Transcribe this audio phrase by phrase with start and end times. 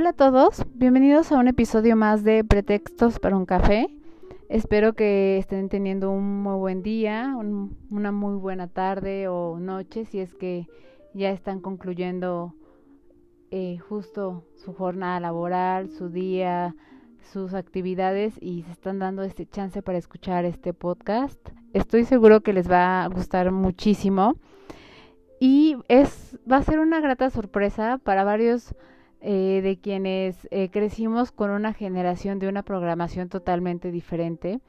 [0.00, 3.88] Hola a todos, bienvenidos a un episodio más de Pretextos para un café.
[4.48, 7.34] Espero que estén teniendo un muy buen día,
[7.90, 10.68] una muy buena tarde o noche si es que
[11.14, 12.54] ya están concluyendo
[13.50, 16.76] eh, justo su jornada laboral, su día,
[17.32, 21.40] sus actividades y se están dando este chance para escuchar este podcast.
[21.72, 24.36] Estoy seguro que les va a gustar muchísimo
[25.40, 28.76] y es va a ser una grata sorpresa para varios
[29.20, 34.60] eh, de quienes eh, crecimos con una generación de una programación totalmente diferente,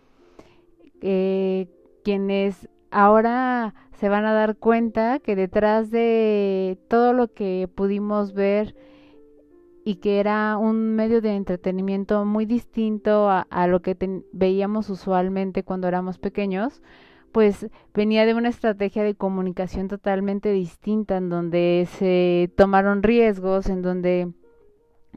[1.01, 1.67] eh,
[2.03, 8.75] quienes ahora se van a dar cuenta que detrás de todo lo que pudimos ver
[9.85, 13.97] y que era un medio de entretenimiento muy distinto a, lo que
[14.31, 16.81] veíamos usualmente cuando éramos pequeños,
[17.31, 23.81] pues venía de una estrategia de comunicación totalmente distinta, en donde se tomaron riesgos, en
[23.81, 24.31] donde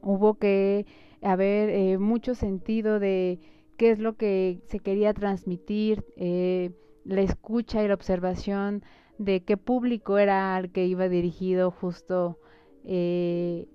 [0.03, 0.87] hubo que
[1.23, 3.39] haber eh, mucho sentido de
[3.77, 6.71] qué es lo que se quería transmitir, eh,
[7.05, 8.83] la escucha y la observación
[9.19, 12.39] de qué público era al que iba dirigido justo
[12.85, 13.67] eh,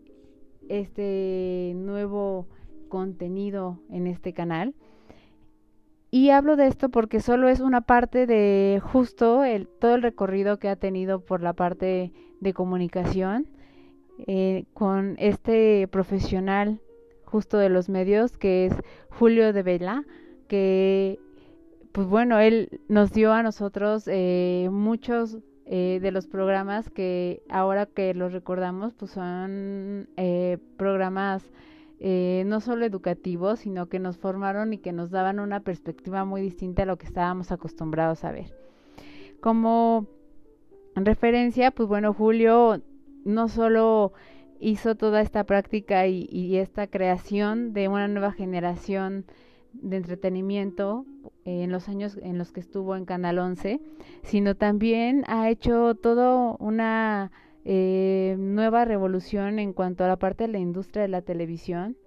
[0.70, 2.48] este nuevo
[2.89, 4.75] contenido en este canal.
[6.09, 10.58] Y hablo de esto porque solo es una parte de justo el, todo el recorrido
[10.58, 13.48] que ha tenido por la parte de comunicación
[14.25, 16.81] eh, con este profesional
[17.25, 18.73] justo de los medios que es
[19.09, 20.05] Julio de Vela,
[20.47, 21.19] que
[21.92, 27.86] pues bueno, él nos dio a nosotros eh, muchos eh, de los programas que ahora
[27.86, 30.09] que los recordamos pues son
[30.77, 31.43] programas
[31.99, 36.83] no solo educativos, sino que nos formaron y que nos daban una perspectiva muy distinta
[36.83, 38.53] a lo que estábamos acostumbrados a ver.
[39.42, 40.08] Como
[40.95, 42.81] referencia, pues bueno, Julio
[43.27, 44.14] no solo
[44.60, 49.26] hizo toda esta práctica y, esta creación de una nueva generación
[49.73, 51.05] de entretenimiento
[51.45, 53.80] en los años en los que estuvo en Canal 11,
[54.23, 57.32] sino también ha hecho toda una
[57.66, 61.98] eh, nueva revolución en cuanto a la parte de la industria de la televisión.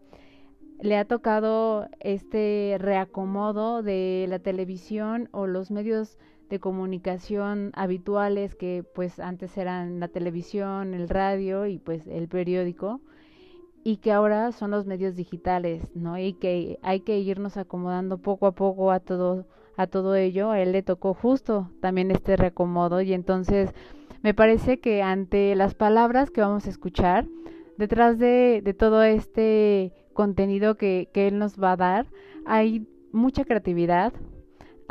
[0.81, 6.19] Le ha tocado este reacomodo de la televisión o los medios
[6.51, 13.01] de comunicación habituales que pues antes eran la televisión, el radio y pues el periódico
[13.83, 16.19] y que ahora son los medios digitales, ¿no?
[16.19, 19.47] Y que hay que irnos acomodando poco a poco a todo
[19.77, 20.51] a todo ello.
[20.51, 23.71] A él le tocó justo también este reacomodo y entonces
[24.23, 27.27] me parece que ante las palabras que vamos a escuchar,
[27.79, 32.07] detrás de, de todo este contenido que, que él nos va a dar,
[32.45, 34.13] hay mucha creatividad,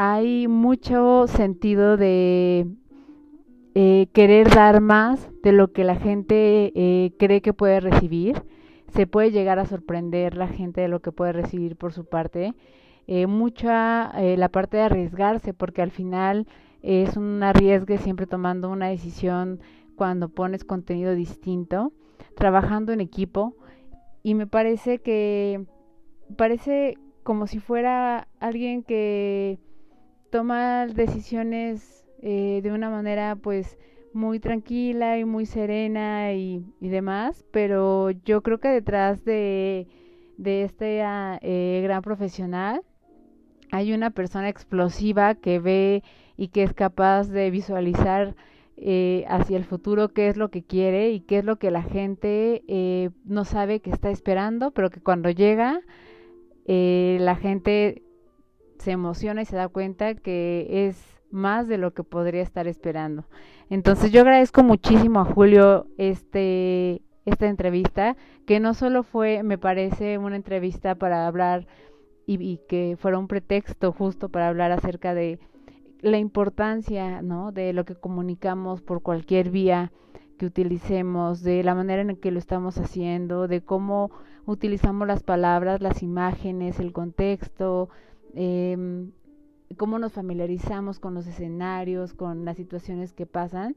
[0.01, 2.65] hay mucho sentido de
[3.75, 8.41] eh, querer dar más de lo que la gente eh, cree que puede recibir.
[8.93, 12.53] Se puede llegar a sorprender la gente de lo que puede recibir por su parte.
[13.07, 16.47] Eh, mucha la parte de arriesgarse, porque al final
[16.81, 19.59] es un arriesgue siempre tomando una decisión
[19.97, 21.91] cuando pones contenido distinto,
[22.38, 23.53] trabajando en equipo.
[24.23, 25.65] Y me parece que
[26.38, 29.59] parece como si fuera alguien que
[30.29, 33.78] toma decisiones eh, de una manera pues
[34.13, 39.88] muy tranquila y muy serena y, demás, pero yo creo que detrás de,
[40.38, 42.81] de este ah, eh, gran profesional
[43.72, 46.03] hay una persona explosiva que ve
[46.38, 48.36] y que es capaz de visualizar
[48.77, 51.83] eh, hacia el futuro qué es lo que quiere y qué es lo que la
[51.83, 52.63] gente
[53.25, 55.81] no sabe que está esperando, pero que cuando llega
[56.65, 58.03] la gente
[58.79, 60.97] se emociona y se da cuenta que es
[61.31, 63.25] más de lo que podría estar esperando.
[63.69, 68.17] Entonces yo agradezco muchísimo a Julio este esta entrevista,
[68.47, 71.67] que no solo fue, me parece, una entrevista para hablar
[72.25, 75.37] y, y, que fuera un pretexto justo para hablar acerca de
[76.01, 77.51] la importancia, ¿no?
[77.51, 79.91] De lo que comunicamos por cualquier vía
[80.37, 84.09] que utilicemos, de la manera en que lo estamos haciendo, de cómo
[84.45, 87.89] utilizamos las palabras, las imágenes, el contexto,
[88.35, 88.77] eh,
[89.77, 93.75] cómo nos familiarizamos con los escenarios, con las situaciones que pasan,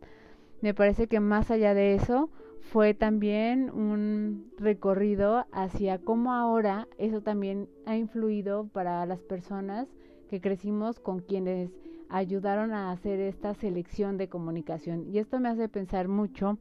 [0.60, 7.20] me parece que más allá de eso fue también un recorrido hacia cómo ahora eso
[7.20, 9.88] también ha influido para las personas
[10.28, 11.70] que crecimos con quienes
[12.08, 15.06] ayudaron a hacer esta selección de comunicación.
[15.12, 16.58] Y esto me hace pensar mucho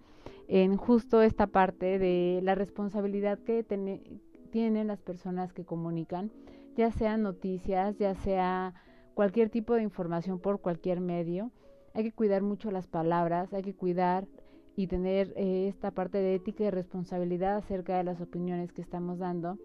[0.47, 6.31] en justo esta parte de la responsabilidad que tienen las personas que comunican,
[6.75, 8.73] ya sean noticias, ya sea
[9.13, 11.51] cualquier tipo de información por cualquier medio.
[11.93, 14.27] Hay que cuidar mucho las palabras, hay que cuidar
[14.75, 19.19] y tener eh, esta parte de ética y responsabilidad acerca de las opiniones que estamos
[19.19, 19.57] dando,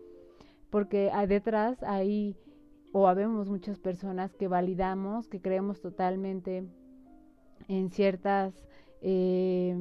[0.71, 2.37] porque detrás hay
[2.93, 6.65] o habemos muchas personas que validamos, que creemos totalmente
[7.69, 8.55] en ciertas
[9.01, 9.77] eh,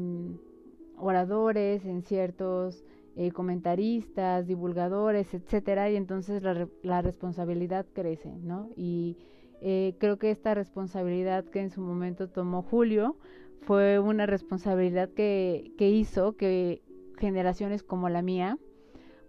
[0.98, 2.84] oradores, en ciertos
[3.16, 8.70] eh, comentaristas, divulgadores, etcétera, y entonces la, la responsabilidad crece, ¿no?
[8.76, 9.18] Y
[9.62, 13.18] eh, creo que esta responsabilidad que en su momento tomó Julio
[13.62, 16.82] fue una responsabilidad que, que hizo que
[17.18, 18.58] generaciones como la mía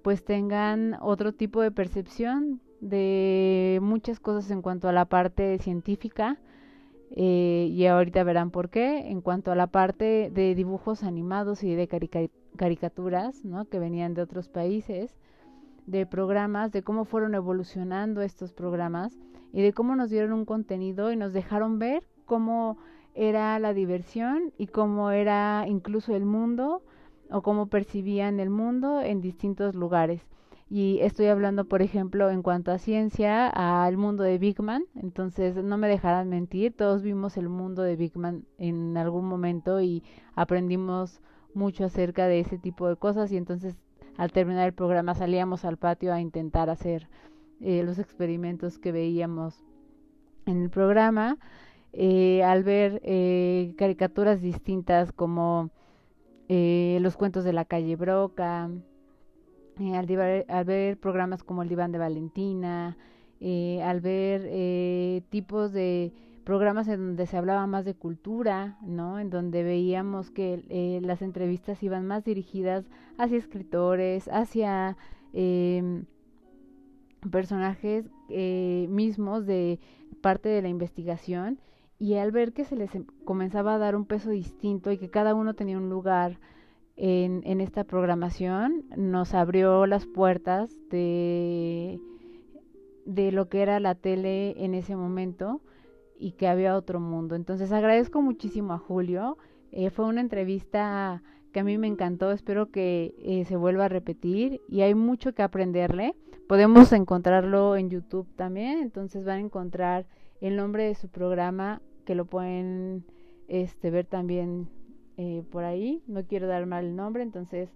[0.03, 6.38] pues tengan otro tipo de percepción de muchas cosas en cuanto a la parte científica
[7.11, 11.75] eh, y ahorita verán por qué en cuanto a la parte de dibujos animados y
[11.75, 11.88] de
[12.56, 13.67] caricaturas ¿no?
[13.67, 15.17] que venían de otros países
[15.87, 19.17] de programas de cómo fueron evolucionando estos programas
[19.53, 22.76] y de cómo nos dieron un contenido y nos dejaron ver cómo
[23.14, 26.82] era la diversión y cómo era incluso el mundo
[27.31, 30.23] o cómo percibían el mundo en distintos lugares.
[30.68, 34.84] Y estoy hablando, por ejemplo, en cuanto a ciencia, al mundo de Big Man.
[34.96, 39.80] Entonces, no me dejarán mentir, todos vimos el mundo de Big Man en algún momento
[39.80, 40.02] y
[40.34, 41.20] aprendimos
[41.54, 43.30] mucho acerca de ese tipo de cosas.
[43.30, 43.76] Y entonces,
[44.16, 47.08] al terminar el programa, salíamos al patio a intentar hacer
[47.60, 49.62] eh, los experimentos que veíamos
[50.46, 51.38] en el programa,
[51.92, 55.70] eh, al ver eh, caricaturas distintas como
[56.48, 58.70] los cuentos de la calle Broca,
[59.78, 62.96] al, al, ver programas como el diván de Valentina,
[63.40, 66.12] al ver tipos de
[66.44, 69.19] programas en donde se hablaba más de cultura, ¿no?
[69.19, 72.84] En donde veíamos que las entrevistas iban más dirigidas
[73.19, 74.96] hacia escritores, hacia
[75.38, 76.05] eh,
[77.31, 79.81] personajes eh, mismos de
[80.23, 81.58] parte de la investigación
[81.99, 85.11] y al ver que se les em, comenzaba a dar un peso distinto y que
[85.11, 86.38] cada uno tenía un lugar
[86.96, 92.00] en, en esta programación, nos abrió las puertas de,
[93.04, 95.60] de lo que era la tele en ese momento
[96.19, 97.34] y que había otro mundo.
[97.34, 99.37] Entonces agradezco muchísimo a Julio.
[99.72, 101.22] Eh, fue una entrevista
[101.52, 105.34] que a mí me encantó, espero que eh, se vuelva a repetir y hay mucho
[105.34, 106.14] que aprenderle.
[106.49, 110.06] Podemos encontrarlo en YouTube también, entonces van a encontrar
[110.40, 113.04] el nombre de su programa que lo pueden
[113.49, 114.69] este, ver también
[115.16, 116.02] eh, por ahí.
[116.06, 117.70] No quiero dar mal el nombre, entonces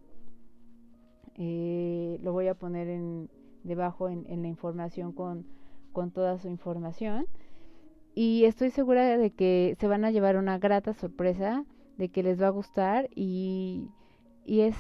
[1.37, 3.31] eh, lo voy a poner en,
[3.65, 5.47] debajo en, la información con,
[5.93, 7.27] con toda su información.
[8.15, 11.65] Y estoy segura de que se van a llevar una grata sorpresa,
[11.97, 13.89] de que les va a gustar y,
[14.45, 14.77] y es,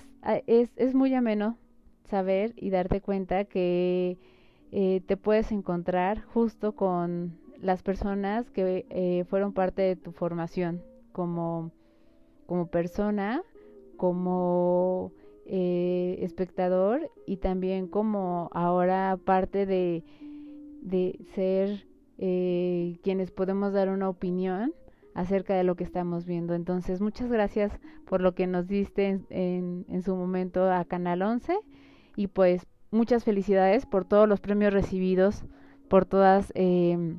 [0.46, 1.56] es, es muy ameno
[2.04, 4.18] saber y darte cuenta que
[4.72, 11.72] eh, te puedes encontrar justo con las personas que fueron parte de tu formación como,
[12.50, 13.44] como persona,
[13.96, 15.12] como
[15.46, 20.02] eh, espectador y también como ahora parte de,
[20.82, 21.86] de ser
[23.02, 24.74] quienes podemos dar una opinión
[25.14, 26.54] acerca de lo que estamos viendo.
[26.54, 27.72] Entonces, muchas gracias
[28.04, 31.56] por lo que nos diste en, en, su momento a Canal 11
[32.16, 35.44] y pues muchas felicidades por todos los premios recibidos,
[35.88, 37.14] por todas eh,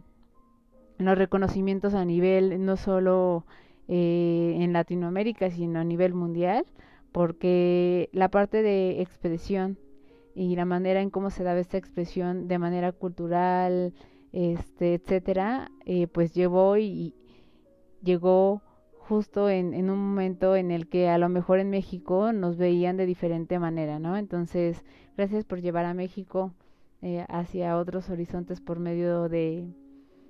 [0.97, 3.45] los reconocimientos a nivel no solo
[3.93, 6.65] eh, en Latinoamérica, sino a nivel mundial,
[7.11, 9.77] porque la parte de expresión
[10.33, 13.93] y la manera en cómo se daba esta expresión de manera cultural,
[14.31, 17.13] este, etcétera, eh, pues llevó y
[18.01, 18.61] llegó
[18.93, 23.05] justo en, un momento en el que a lo mejor en México nos veían de
[23.05, 24.15] diferente manera, ¿no?
[24.15, 24.85] Entonces,
[25.17, 26.53] gracias por llevar a México
[27.01, 29.67] eh, hacia otros horizontes por medio de,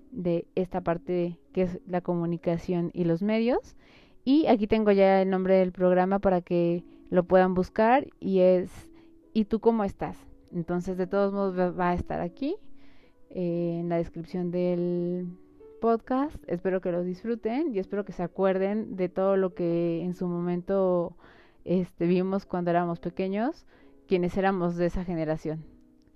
[0.10, 3.76] de esta parte que es la comunicación y los medios.
[4.24, 8.92] Y aquí tengo ya el nombre del programa para que lo puedan buscar y es
[9.34, 10.18] ¿Y tú cómo estás?
[10.52, 12.58] Entonces, de todos modos va a estar aquí
[13.30, 15.28] eh, en la descripción del
[15.80, 16.36] podcast.
[16.48, 20.28] Espero que los disfruten y espero que se acuerden de todo lo que en su
[20.28, 21.16] momento
[21.64, 23.66] este, vimos cuando éramos pequeños,
[24.06, 25.64] quienes éramos de esa generación.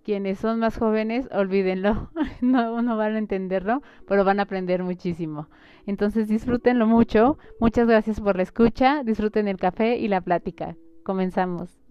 [0.06, 5.50] Quienes son más jóvenes, olvídenlo, no, no van a entenderlo, pero van a aprender muchísimo.
[5.88, 10.78] Entonces disfrútenlo mucho, muchas gracias por la escucha, disfruten el café y la plática.
[11.04, 11.82] Comenzamos.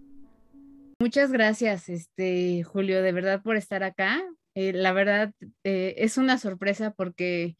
[0.99, 4.23] Muchas gracias, este Julio, de verdad por estar acá.
[4.55, 5.33] Eh, la verdad
[5.65, 7.57] eh, es una sorpresa porque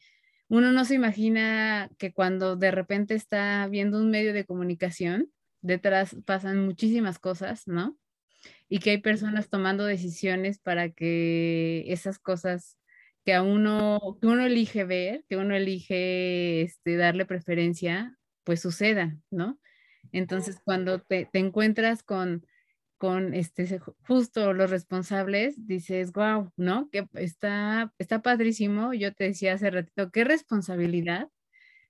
[0.47, 5.29] uno no se imagina que cuando de repente está viendo un medio de comunicación,
[5.62, 7.97] detrás pasan muchísimas cosas, ¿no?
[8.67, 12.77] Y que hay personas tomando decisiones para que esas cosas
[13.25, 19.24] que a uno, que uno elige ver, que uno elige este, darle preferencia, pues sucedan,
[19.31, 19.60] ¿no?
[20.12, 22.45] Entonces, cuando te, te encuentras con,
[22.98, 26.89] con este, justo los responsables, dices, wow, ¿no?
[26.91, 28.93] Que está, está padrísimo.
[28.93, 31.29] Yo te decía hace ratito, qué responsabilidad,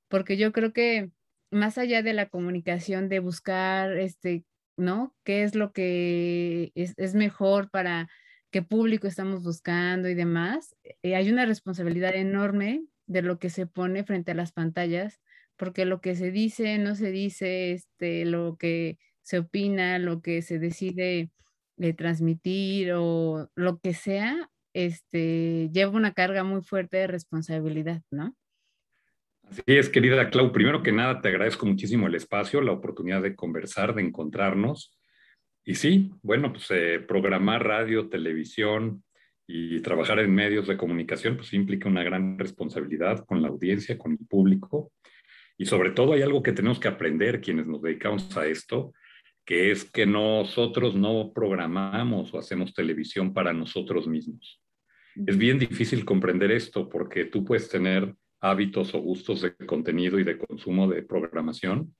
[0.08, 1.12] porque yo creo que
[1.52, 4.46] más allá de la comunicación, de buscar, este,
[4.78, 5.16] ¿no?
[5.24, 8.10] ¿Qué es lo que es, mejor para
[8.52, 10.76] qué público estamos buscando y demás?
[11.04, 15.22] Eh, hay una responsabilidad enorme de lo que se pone frente a las pantallas,
[15.58, 20.42] porque lo que se dice, no se dice, este, lo que se opina, lo que
[20.42, 21.32] se decide
[21.78, 28.02] de eh, transmitir o lo que sea, este, lleva una carga muy fuerte de responsabilidad,
[28.12, 28.36] ¿no?
[29.50, 30.52] Así es, querida Clau.
[30.52, 34.98] Primero que nada, te agradezco muchísimo el espacio, la oportunidad de conversar, de encontrarnos.
[35.64, 39.04] Y sí, bueno, pues eh, programar radio, televisión
[39.48, 44.14] y trabajar en medios de comunicación, pues implica una gran responsabilidad con la audiencia, con
[44.14, 44.92] el público.
[45.58, 48.94] Y sobre todo hay algo que tenemos que aprender quienes nos dedicamos a esto,
[49.46, 54.62] que es que nosotros no programamos o hacemos televisión para nosotros mismos.
[55.26, 58.14] Es bien difícil comprender esto porque tú puedes tener
[58.50, 61.96] hábitos o gustos de contenido y de consumo de programación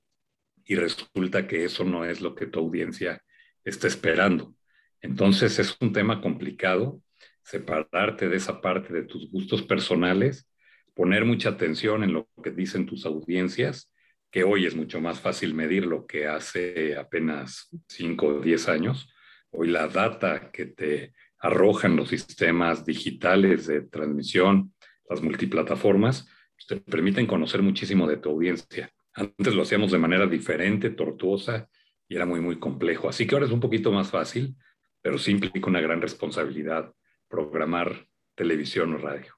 [0.64, 3.22] y resulta que eso no es lo que tu audiencia
[3.64, 4.54] está esperando.
[5.00, 7.02] Entonces es un tema complicado
[7.42, 10.48] separarte de esa parte de tus gustos personales,
[10.94, 13.92] poner mucha atención en lo que dicen tus audiencias,
[14.30, 19.08] que hoy es mucho más fácil medir lo que hace apenas 5 o 10 años.
[19.50, 24.74] Hoy la data que te arrojan los sistemas digitales de transmisión,
[25.08, 26.28] las multiplataformas,
[26.66, 28.90] te permiten conocer muchísimo de tu audiencia.
[29.12, 31.68] Antes lo hacíamos de manera diferente, tortuosa,
[32.08, 33.08] y era muy, muy complejo.
[33.08, 34.56] Así que ahora es un poquito más fácil,
[35.00, 36.92] pero sí implica una gran responsabilidad
[37.28, 39.34] programar televisión o radio.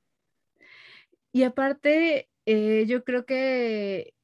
[1.33, 4.15] Y aparte, eh, yo creo que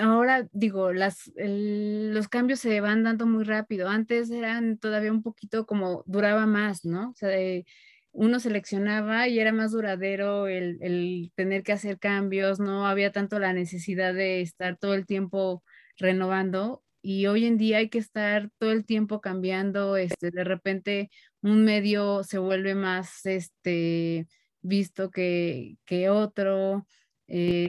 [0.00, 3.88] ahora digo, las, los cambios se van dando muy rápido.
[3.88, 7.10] Antes eran todavía un poquito como duraba más, ¿no?
[7.10, 7.64] O sea, de,
[8.12, 13.52] uno seleccionaba y era más duradero el, tener que hacer cambios, no había tanto la
[13.52, 15.62] necesidad de estar todo el tiempo
[15.96, 21.10] renovando y hoy en día hay que estar todo el tiempo cambiando, este, de repente
[21.40, 24.26] un medio se vuelve más este,
[24.60, 25.78] visto que,
[26.10, 26.86] otro,
[27.28, 27.68] eh,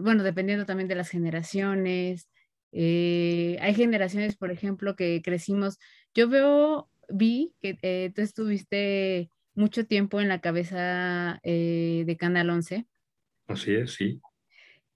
[0.00, 2.28] bueno, dependiendo también de las generaciones.
[2.72, 5.78] Eh, hay generaciones, por ejemplo, que crecimos.
[6.14, 12.50] Yo veo, vi que eh, tú estuviste mucho tiempo en la cabeza eh, de Canal
[12.50, 12.86] 11.
[13.48, 14.20] Así es, sí.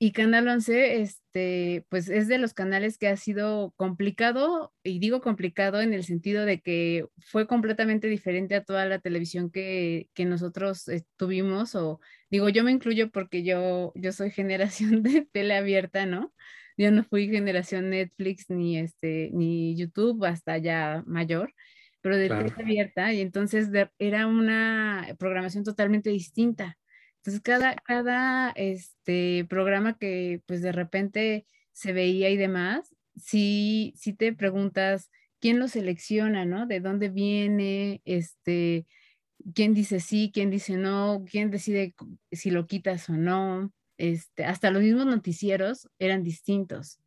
[0.03, 5.21] Y Canal 11, este, pues es de los canales que ha sido complicado, y digo
[5.21, 10.25] complicado en el sentido de que fue completamente diferente a toda la televisión que, que
[10.25, 12.01] nosotros eh, tuvimos, o
[12.31, 16.33] digo, yo me incluyo porque yo, yo soy generación de tele abierta, ¿no?
[16.79, 21.53] Yo no fui generación Netflix ni, este, ni YouTube hasta ya mayor
[22.01, 22.53] pero de claro.
[22.59, 26.79] abierta, y entonces era una programación totalmente distinta.
[27.17, 34.15] Entonces, cada, cada este, programa que pues de repente se veía y demás, sí, sí
[34.15, 36.67] te preguntas quién lo selecciona, ¿no?
[36.67, 38.01] ¿De dónde viene?
[38.05, 38.87] Este,
[39.55, 40.31] ¿Quién dice sí?
[40.33, 41.25] ¿Quién dice no?
[41.31, 41.95] ¿Quién decide
[42.33, 43.73] si lo quitas o no?
[43.99, 47.01] Este, hasta los mismos noticieros eran distintos.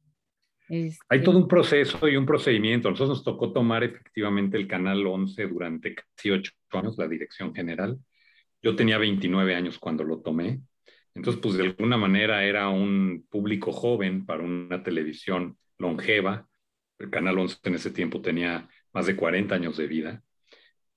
[1.10, 2.90] Hay todo un proceso y un procedimiento.
[2.90, 8.00] nosotros nos tocó tomar efectivamente el Canal 11 durante casi ocho años, la dirección general.
[8.62, 10.62] Yo tenía 29 años cuando lo tomé.
[11.14, 16.48] Entonces, pues de alguna manera era un público joven para una televisión longeva.
[16.98, 20.24] El Canal 11 en ese tiempo tenía más de 40 años de vida,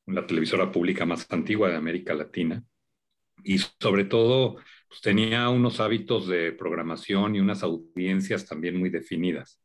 [0.06, 2.62] la televisora pública más antigua de América Latina.
[3.42, 4.56] Y sobre todo,
[4.88, 9.60] pues tenía unos hábitos de programación y unas audiencias también muy definidas.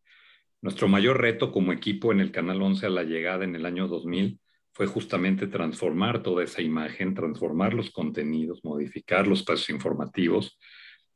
[0.62, 3.88] Nuestro mayor reto como equipo en el Canal 11 a la llegada en el año
[3.88, 4.40] 2000
[4.74, 10.58] fue justamente transformar toda esa imagen, transformar los contenidos, modificar los pasos informativos.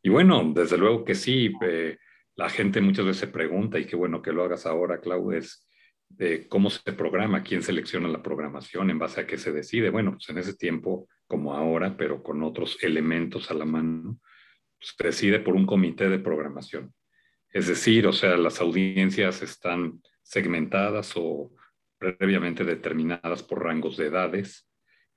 [0.01, 1.97] Y bueno, desde luego que sí, eh,
[2.35, 5.67] la gente muchas veces se pregunta, y qué bueno que lo hagas ahora, Clau, es
[6.09, 9.89] de cómo se programa, quién selecciona la programación, en base a qué se decide.
[9.89, 14.19] Bueno, pues en ese tiempo, como ahora, pero con otros elementos a la mano,
[14.79, 16.93] se decide por un comité de programación.
[17.51, 21.53] Es decir, o sea, las audiencias están segmentadas o
[21.97, 24.69] previamente determinadas por rangos de edades,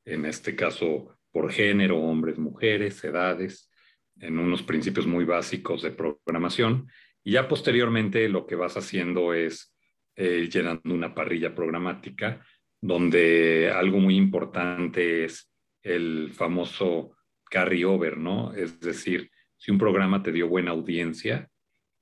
[0.04, 3.70] en este caso por género, hombres, mujeres, edades,
[4.20, 6.88] en unos principios muy básicos de programación.
[7.22, 9.74] Y ya posteriormente lo que vas haciendo es
[10.16, 12.44] eh, llenando una parrilla programática,
[12.80, 15.50] donde algo muy importante es
[15.88, 17.16] el famoso
[17.50, 18.52] carry over, ¿no?
[18.54, 21.48] Es decir, si un programa te dio buena audiencia,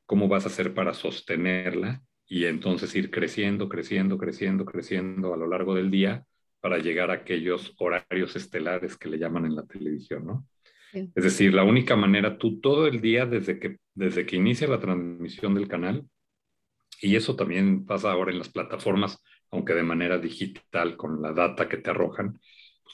[0.05, 2.02] ¿cómo vas a hacer para sostenerla?
[2.26, 6.25] Y entonces ir creciendo, creciendo, creciendo, creciendo a lo largo del día
[6.61, 10.47] para llegar a aquellos horarios estelares que le llaman en la televisión, ¿no?
[10.93, 14.81] Es decir, la única manera, tú todo el día, desde que, desde que inicia la
[14.81, 16.07] transmisión del canal,
[17.00, 21.69] y eso también pasa ahora en las plataformas, aunque de manera digital, con la data
[21.69, 22.40] que te arrojan,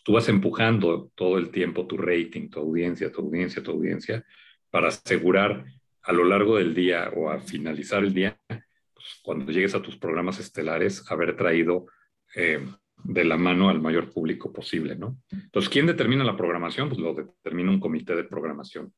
[0.03, 4.25] tú vas empujando todo el tiempo tu rating, tu audiencia, tu audiencia, tu audiencia,
[4.71, 5.65] para asegurar
[6.03, 9.97] a lo largo del día o a finalizar el día, pues cuando llegues a tus
[9.97, 11.87] programas estelares, haber traído
[12.35, 12.67] eh,
[13.05, 15.19] de la mano al mayor público posible, ¿no?
[15.31, 16.89] Entonces, ¿quién determina la programación?
[16.89, 18.93] Pues lo determina un comité de programación.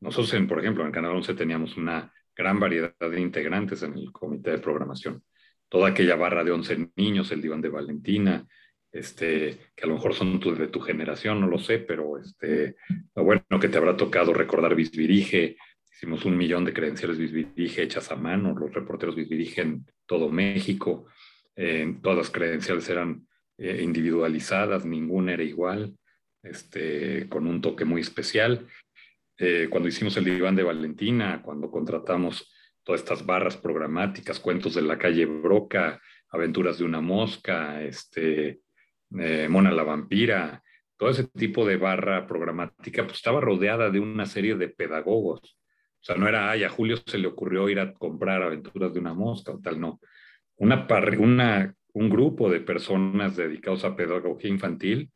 [0.00, 4.12] Nosotros, en, por ejemplo, en Canal 11 teníamos una gran variedad de integrantes en el
[4.12, 5.22] comité de programación.
[5.68, 8.46] Toda aquella barra de 11 niños, el diván de Valentina,
[8.94, 12.76] este, que a lo mejor son de tu generación, no lo sé, pero este,
[13.14, 15.56] bueno que te habrá tocado recordar Bisbirige,
[15.92, 21.06] hicimos un millón de credenciales Bisbirige hechas a mano, los reporteros Bisbirige en todo México,
[22.02, 23.26] todas las credenciales eran
[23.58, 25.96] eh, individualizadas, ninguna era igual,
[26.42, 28.66] este, con un toque muy especial.
[29.38, 32.52] Eh, cuando hicimos el diván de Valentina, cuando contratamos
[32.84, 38.60] todas estas barras programáticas, cuentos de la calle Broca, aventuras de una mosca, este,
[39.18, 40.62] eh, Mona la vampira,
[40.96, 45.40] todo ese tipo de barra programática, pues estaba rodeada de una serie de pedagogos.
[45.40, 49.00] O sea, no era, ay, a Julio se le ocurrió ir a comprar aventuras de
[49.00, 50.00] una mosca o tal, no.
[50.56, 50.86] Una,
[51.18, 55.10] una un grupo de personas dedicados a pedagogía infantil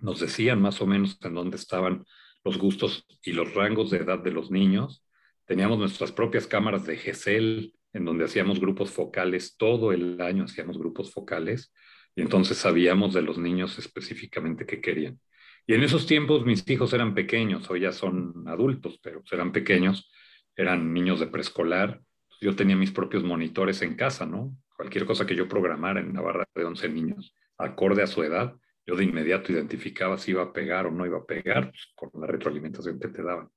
[0.00, 2.04] nos decían más o menos en dónde estaban
[2.44, 5.02] los gustos y los rangos de edad de los niños.
[5.46, 10.78] Teníamos nuestras propias cámaras de GESEL, en donde hacíamos grupos focales, todo el año hacíamos
[10.78, 11.72] grupos focales,
[12.16, 15.20] y entonces sabíamos de los niños específicamente qué querían.
[15.66, 20.10] Y en esos tiempos mis hijos eran pequeños, hoy ya son adultos, pero eran pequeños,
[20.56, 22.00] eran niños de preescolar.
[22.40, 24.56] Yo tenía mis propios monitores en casa, ¿no?
[24.76, 28.56] Cualquier cosa que yo programara en una barra de 11 niños, acorde a su edad,
[28.86, 32.20] yo de inmediato identificaba si iba a pegar o no iba a pegar pues, con
[32.20, 33.50] la retroalimentación que te daban.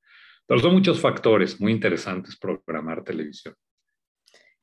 [0.46, 3.56] Pero son muchos factores muy interesantes programar televisión.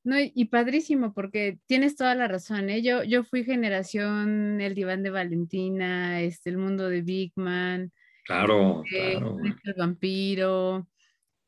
[0.07, 2.81] No, y padrísimo, porque tienes toda la razón, ¿eh?
[2.81, 7.91] Yo, yo fui generación El Diván de Valentina, este, El Mundo de Big Man.
[8.25, 9.37] Claro, este, claro.
[9.43, 10.87] El Vampiro,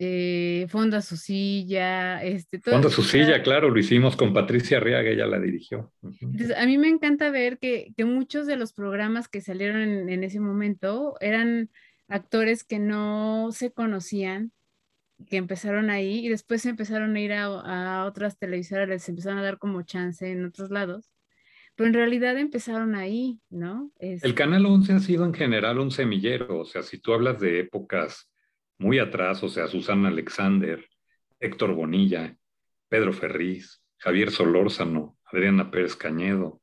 [0.01, 2.21] eh, Fonda su silla.
[2.25, 5.93] Este, Fonda su silla, claro, lo hicimos con Patricia Arriaga, ella la dirigió.
[6.03, 10.09] Entonces, a mí me encanta ver que, que muchos de los programas que salieron en,
[10.09, 11.71] en ese momento eran
[12.09, 14.51] actores que no se conocían
[15.27, 19.59] que empezaron ahí y después empezaron a ir a, otras televisoras, les empezaron a dar
[19.59, 21.11] como chance en otros lados,
[21.75, 23.91] pero en realidad empezaron ahí, ¿no?
[23.99, 27.61] El Canal 11 ha sido en general un semillero, o sea, si tú hablas de
[27.61, 28.31] épocas
[28.79, 30.85] muy atrás, o sea, Susana Alexander,
[31.41, 32.37] Héctor Bonilla,
[32.89, 36.61] Pedro Ferriz, Javier Solórzano, Adriana Pérez Cañedo,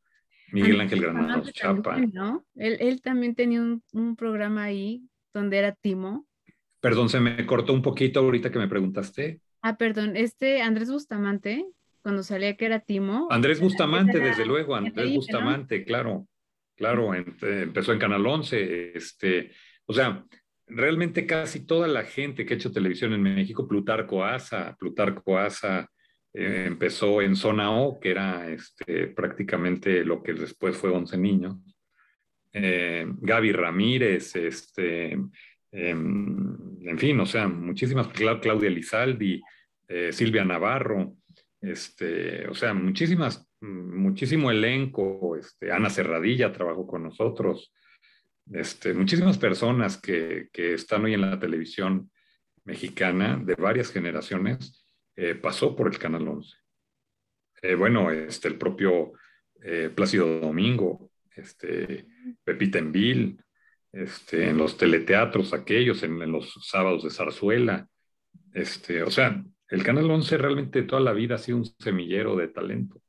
[0.52, 1.98] Miguel Ángel Granados Chapa.
[1.98, 2.46] ¿no?
[2.56, 6.26] Él, él, también tenía un, un programa ahí donde era Timo
[6.86, 9.40] Perdón, se me cortó un poquito ahorita que me preguntaste.
[9.64, 11.66] Ah, perdón, este Andrés Bustamante,
[12.04, 13.28] cuando salía que era Timo.
[13.32, 16.28] Andrés Bustamante, desde luego, Andrés Bustamante, claro,
[16.76, 19.52] claro, empezó en Canal 11, este,
[19.88, 20.24] o sea,
[20.68, 25.90] realmente casi toda la gente que ha hecho televisión en México, Plutarco Asa, Plutarco Asa
[26.34, 31.56] eh, empezó en Zona O, que era este, prácticamente lo que después fue Once Niños.
[32.54, 35.18] Eh, Gaby Ramírez, este,
[35.76, 36.55] Em,
[36.86, 39.42] en fin, o sea, muchísimas, Claudia Lizaldi,
[39.88, 41.16] eh, Silvia Navarro,
[41.60, 47.74] este, o sea, muchísimas, muchísimo elenco, este, Ana Cerradilla trabajó con nosotros,
[48.52, 52.12] este, muchísimas personas que, que, están hoy en la televisión
[52.66, 56.56] mexicana de varias generaciones, eh, pasó por el Canal 11.
[57.64, 59.14] Eh, bueno, este, el propio
[59.96, 62.06] Plácido Domingo, este,
[62.44, 63.44] Pepita Envil,
[63.96, 67.88] este, en los teleteatros aquellos, en, los sábados de zarzuela.
[68.54, 72.50] Este, o sea, el Canal 11 realmente toda la vida ha sido un semillero de
[72.50, 73.02] talento.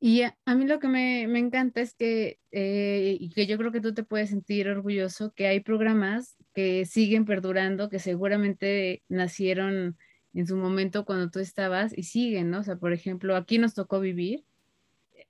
[0.00, 3.70] Y a, mí lo que me, me encanta es que, eh, y que yo creo
[3.70, 9.96] que tú te puedes sentir orgulloso, que hay programas que siguen perdurando, que seguramente nacieron
[10.34, 12.60] en su momento cuando tú estabas y siguen, ¿no?
[12.60, 14.44] O sea, por ejemplo, aquí nos tocó vivir.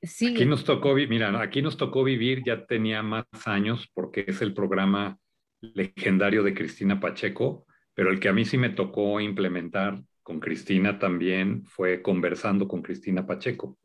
[0.02, 0.28] Sí.
[0.28, 4.54] Aquí nos tocó, mira, aquí nos tocó vivir, ya tenía más años porque es el
[4.54, 5.18] programa
[5.60, 10.98] legendario de Cristina Pacheco, pero el que a mí sí me tocó implementar con Cristina
[10.98, 13.78] también fue conversando con Cristina Pacheco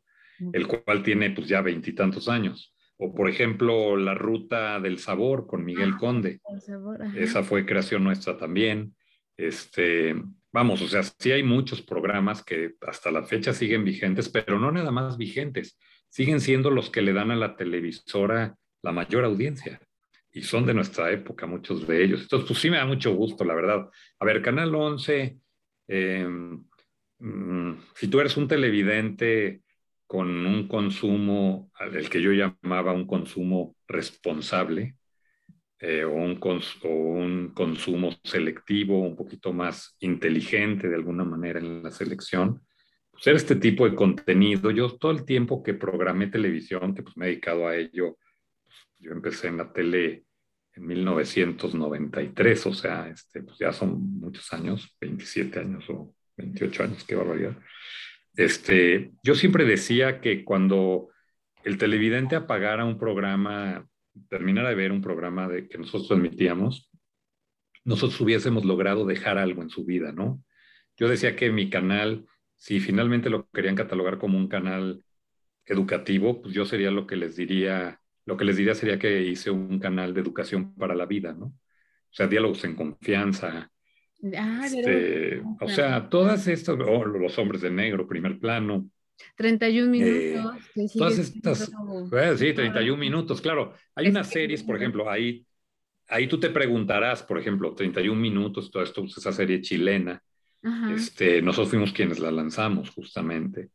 [0.52, 2.74] el cual tiene pues ya veintitantos años.
[2.96, 6.40] O por ejemplo, La Ruta del Sabor con Miguel ah, Conde.
[7.16, 8.94] Esa fue creación nuestra también.
[9.36, 10.14] Este,
[10.52, 14.70] vamos, o sea, sí hay muchos programas que hasta la fecha siguen vigentes, pero no
[14.70, 15.76] nada más vigentes,
[16.14, 19.80] siguen siendo los que le dan a la televisora la mayor audiencia.
[20.30, 22.22] Y son de nuestra época, muchos de ellos.
[22.22, 23.90] Entonces, pues sí me da mucho gusto, la verdad.
[24.20, 25.36] A ver, Canal 11,
[25.88, 26.64] em,
[27.18, 29.62] mm, si tú eres un televidente
[30.06, 34.94] con un consumo, el que yo llamaba un consumo responsable,
[35.80, 36.36] eh, o, un
[37.54, 42.62] consumo selectivo, un poquito más inteligente de alguna manera en la selección,
[43.14, 44.70] pues era este tipo de contenido.
[44.70, 48.18] Yo todo el tiempo que programé televisión, que pues me he dedicado a ello,
[48.64, 50.24] pues, yo empecé en la tele
[50.74, 57.04] en 1993, o sea, este, pues ya son muchos años, 27 años o 28 años,
[57.04, 57.56] qué barbaridad.
[58.36, 61.10] Este, yo siempre decía que cuando
[61.62, 63.88] el televidente apagara un programa,
[64.28, 66.90] terminara de ver un programa de, que nosotros transmitíamos,
[67.84, 70.42] nosotros hubiésemos logrado dejar algo en su vida, ¿no?
[70.96, 72.26] Yo decía que mi canal,
[72.64, 75.04] si finalmente lo querían catalogar como un canal
[75.66, 79.50] educativo, pues yo sería lo que les diría, lo que les diría sería que hice
[79.50, 81.48] un canal de educación para la vida, ¿no?
[81.48, 83.70] O sea, diálogos en confianza,
[84.34, 88.88] Ah, este, o sea, todas estas, oh, los hombres de negro, primer plano.
[89.36, 90.94] 31 eh, minutos.
[90.96, 91.70] todas estas,
[92.08, 93.74] pues, sí, 31 minutos, claro.
[93.94, 95.46] Hay unas series, por ejemplo, ahí,
[96.08, 100.22] ahí tú te preguntarás, por ejemplo, 31 minutos, todo esto, pues, esa serie chilena.
[100.94, 103.68] Este, nosotros fuimos quienes la lanzamos justamente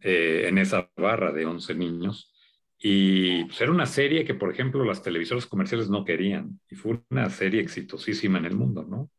[0.00, 2.34] eh, en esa barra de 11 niños.
[2.78, 6.60] Y pues, era una serie que, por ejemplo, las televisoras comerciales no querían.
[6.70, 9.10] Y fue una serie exitosísima en el mundo, ¿no?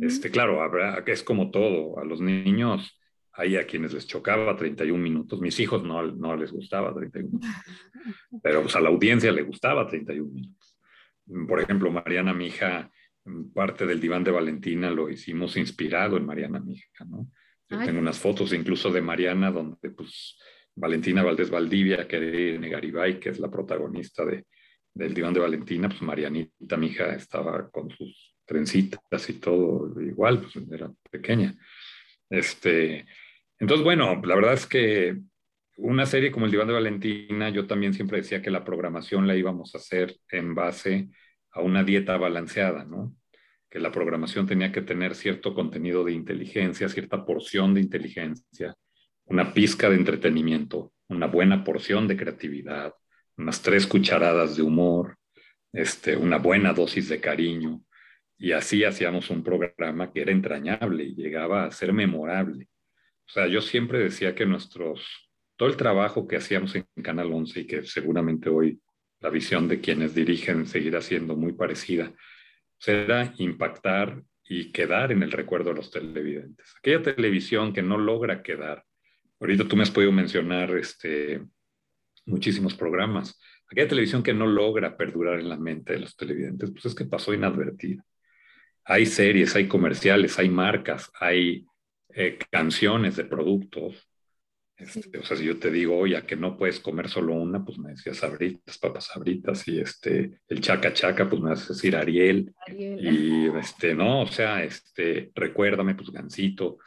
[0.00, 2.96] Este, claro, habrá, es como todo, a los niños
[3.32, 7.50] hay a quienes les chocaba 31 minutos, mis hijos no, no les gustaba 31 minutos,
[8.42, 10.76] pero pues, a la audiencia le gustaba 31 minutos.
[11.48, 12.90] Por ejemplo, Mariana Mija,
[13.54, 17.28] parte del diván de Valentina lo hicimos inspirado en Mariana Mija, ¿no?
[17.68, 20.36] Yo tengo unas fotos incluso de Mariana donde pues
[20.74, 24.44] Valentina Valdés Valdivia, que es Garibay, que es la protagonista de,
[24.92, 30.56] del diván de Valentina, pues Marianita Mija estaba con sus trencitas y todo igual, pues
[30.70, 31.54] era pequeña.
[32.28, 33.06] Este,
[33.58, 35.20] entonces, bueno, la verdad es que
[35.76, 39.36] una serie como El Diván de Valentina, yo también siempre decía que la programación la
[39.36, 41.06] íbamos a hacer en base a
[41.56, 43.14] una dieta balanceada, ¿no?
[43.68, 48.74] Que la programación tenía que tener cierto contenido de inteligencia, cierta porción de inteligencia,
[49.24, 52.94] una pizca de entretenimiento, una buena porción de creatividad,
[53.36, 55.18] unas tres cucharadas de humor,
[55.72, 57.82] este, una buena dosis de cariño,
[58.40, 62.68] y así hacíamos un programa que era entrañable y llegaba a ser memorable.
[63.28, 67.60] O sea, yo siempre decía que nuestros, todo el trabajo que hacíamos en Canal 11
[67.60, 68.80] y que seguramente hoy
[69.20, 72.12] la visión de quienes dirigen seguirá siendo muy parecida,
[72.78, 76.74] será impactar y quedar en el recuerdo de los televidentes.
[76.78, 78.84] Aquella televisión que no logra quedar.
[79.38, 81.42] Ahorita tú me has podido mencionar este,
[82.26, 83.38] muchísimos programas.
[83.70, 87.04] Aquella televisión que no logra perdurar en la mente de los televidentes, pues es que
[87.04, 88.04] pasó inadvertida
[88.90, 91.64] hay series, hay comerciales, hay marcas, hay
[92.08, 94.09] eh, canciones de productos.
[94.80, 97.78] Este, o sea, si yo te digo, oye, que no puedes comer solo una, pues
[97.78, 101.94] me decías sabritas, papas sabritas, y este, el chaca chaca, pues me vas a decir
[101.94, 102.54] Ariel.
[102.68, 106.78] Y este, no, o sea, este, recuérdame, pues Gancito.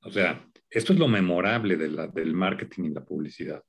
[0.00, 3.62] O sea, esto es lo memorable de la, del marketing y la publicidad.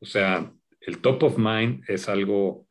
[0.00, 2.66] O sea, el top of mind es algo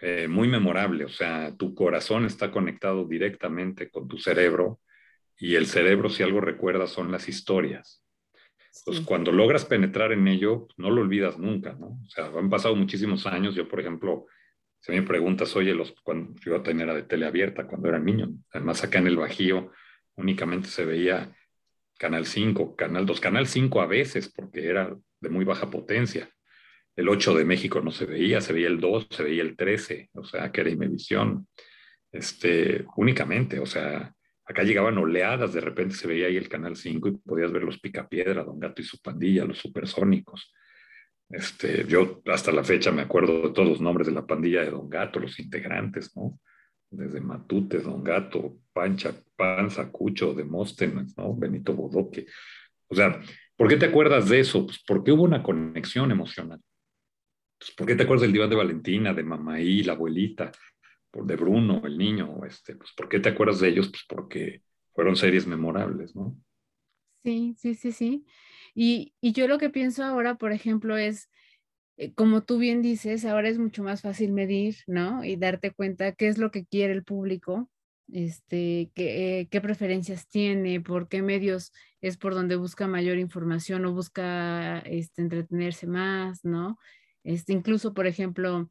[0.00, 4.80] eh, muy memorable, o sea, tu corazón está conectado directamente con tu cerebro
[5.38, 8.03] y el cerebro, si algo recuerda, son las historias.
[8.84, 12.00] Pues cuando logras penetrar en ello, no lo olvidas nunca, ¿no?
[12.04, 13.54] O sea, han pasado muchísimos años.
[13.54, 14.26] Yo, por ejemplo,
[14.80, 18.82] si me preguntas, oye, los, cuando yo tenía de tele abierta cuando era niño, además
[18.82, 19.70] acá en el Bajío
[20.16, 21.34] únicamente se veía
[21.98, 26.28] Canal 5, Canal 2, Canal 5 a veces, porque era de muy baja potencia
[26.96, 30.10] el 8 de México no se veía, se veía el 2, se veía el 13,
[30.14, 31.48] o sea, que era Imevisión,
[32.12, 34.13] este, únicamente, o sea,
[34.44, 37.80] acá llegaban oleadas, de repente se veía ahí el Canal 5 y podías ver los
[37.80, 40.52] Picapiedra, Don Gato y su pandilla, los supersónicos.
[41.28, 44.70] Este, yo hasta la fecha me acuerdo de todos los nombres de la pandilla de
[44.70, 46.38] Don Gato, los integrantes, ¿no?
[46.90, 51.34] Desde Matute, Don Gato, Pancha, Panza, Cucho, Demóstenes, ¿no?
[51.34, 52.26] Benito Bodoque.
[52.88, 53.20] O sea,
[53.56, 54.66] ¿por qué te acuerdas de eso?
[54.66, 56.60] Pues porque hubo una conexión emocional.
[57.58, 60.52] Pues, ¿Por qué te acuerdas del diván de Valentina, de Mamaí, la abuelita,
[61.22, 62.44] de Bruno, el niño?
[62.44, 63.88] Este, pues, ¿Por qué te acuerdas de ellos?
[63.88, 64.62] Pues porque
[64.94, 66.36] fueron series memorables, ¿no?
[67.22, 68.26] Sí, sí, sí, sí.
[68.74, 71.30] Y, yo lo que pienso ahora, por ejemplo, es,
[71.96, 75.24] eh, como tú bien dices, ahora es mucho más fácil medir, ¿no?
[75.24, 77.70] Y darte cuenta qué es lo que quiere el público,
[78.12, 83.94] este, qué, qué preferencias tiene, por qué medios es por donde busca mayor información o
[83.94, 86.78] busca este, entretenerse más, ¿no?
[87.22, 88.70] Este, incluso, por ejemplo,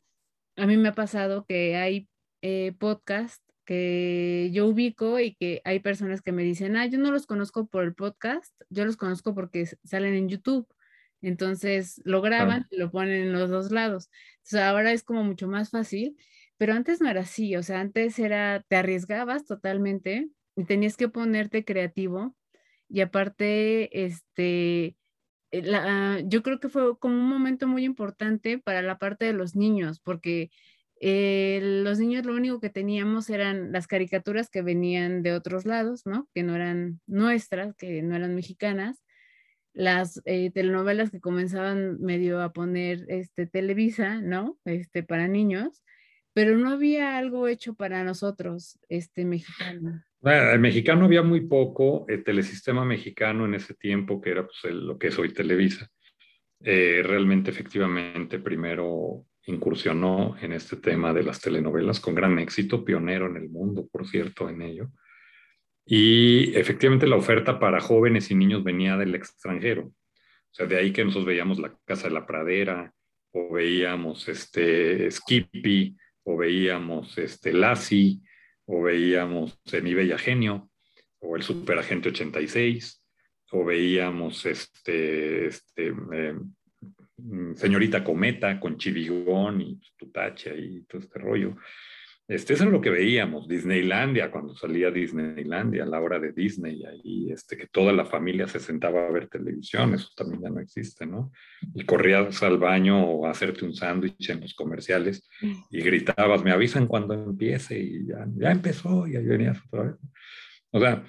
[0.57, 2.07] a mí me ha pasado que hay
[2.43, 7.11] eh, podcasts que yo ubico y que hay personas que me dicen, ah, yo no
[7.11, 10.67] los conozco por el podcast, yo los conozco porque salen en YouTube.
[11.21, 14.09] Entonces lo graban y lo ponen en los dos lados.
[14.39, 16.17] Entonces ahora es como mucho más fácil,
[16.57, 20.27] pero antes no era así, o sea, antes era, te arriesgabas totalmente
[20.57, 22.35] y tenías que ponerte creativo
[22.89, 24.97] y aparte, este,
[25.51, 29.55] eh, yo creo que fue como un momento muy importante para la parte de los
[29.55, 30.51] niños, porque
[31.05, 36.05] eh, los niños lo único que teníamos eran las caricaturas que venían de otros lados,
[36.05, 36.29] ¿no?
[36.33, 39.03] Que no eran nuestras, que no eran mexicanas,
[39.73, 44.57] las eh, telenovelas que comenzaban medio a poner este, Televisa, ¿no?
[44.63, 45.83] Este, para niños,
[46.33, 50.05] pero no había algo hecho para nosotros, este, mexicano.
[50.21, 54.97] el mexicano había muy poco, el telesistema mexicano en ese tiempo, que era pues, lo
[54.97, 55.89] que es hoy Televisa,
[56.61, 63.27] eh, realmente efectivamente primero incursionó en este tema de las telenovelas con gran éxito, pionero
[63.27, 64.89] en el mundo, por cierto, en ello.
[65.85, 69.83] Y efectivamente la oferta para jóvenes y niños venía del extranjero.
[69.87, 72.93] O sea, de ahí que nosotros veíamos La Casa de la Pradera,
[73.31, 78.19] o veíamos este Skippy, o veíamos este Lassie,
[78.65, 80.69] o veíamos Mi Bella Genio,
[81.19, 83.03] o El Superagente 86,
[83.51, 86.35] o veíamos este, este eh,
[87.55, 91.55] señorita Cometa con Chivigón y Tutacha y todo este rollo.
[92.25, 96.81] Este, eso es lo que veíamos, Disneylandia, cuando salía Disneylandia, a la hora de Disney,
[96.85, 100.61] ahí, este, que toda la familia se sentaba a ver televisión, eso también ya no
[100.61, 101.33] existe, ¿no?
[101.75, 105.27] Y corrías al baño o a hacerte un sándwich en los comerciales
[105.69, 109.95] y gritabas, me avisan cuando empiece y ya, ya empezó y ahí venías otra vez.
[110.71, 111.03] O sea,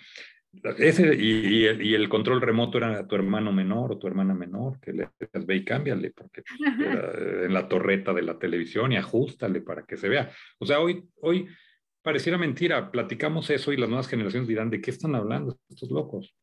[0.79, 5.11] ese, y, el, control remoto era tu hermano menor o tu hermana menor, que le
[5.47, 6.43] ve y cámbiale, porque
[7.47, 10.31] en la torreta de la televisión y ajustale para que se vea.
[10.59, 11.49] O sea, hoy, hoy
[12.03, 16.35] pareciera mentira, platicamos eso y las nuevas generaciones dirán, ¿de qué están hablando estos locos?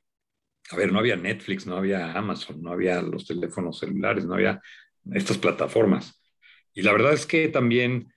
[0.72, 4.62] A ver, no había Netflix, no había Amazon, no había los teléfonos celulares, no había
[5.12, 6.22] estas plataformas.
[6.74, 8.14] Y la verdad es que también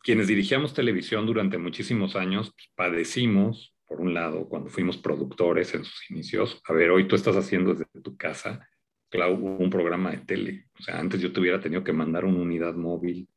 [0.00, 5.84] quienes dirigíamos televisión durante muchísimos años pues, padecimos por un lado, cuando fuimos productores en
[5.84, 8.68] sus inicios, a ver, hoy tú estás haciendo desde tu casa,
[9.10, 10.66] Clau, un programa de tele.
[10.78, 13.28] O sea, antes yo te hubiera tenido que mandar una unidad móvil,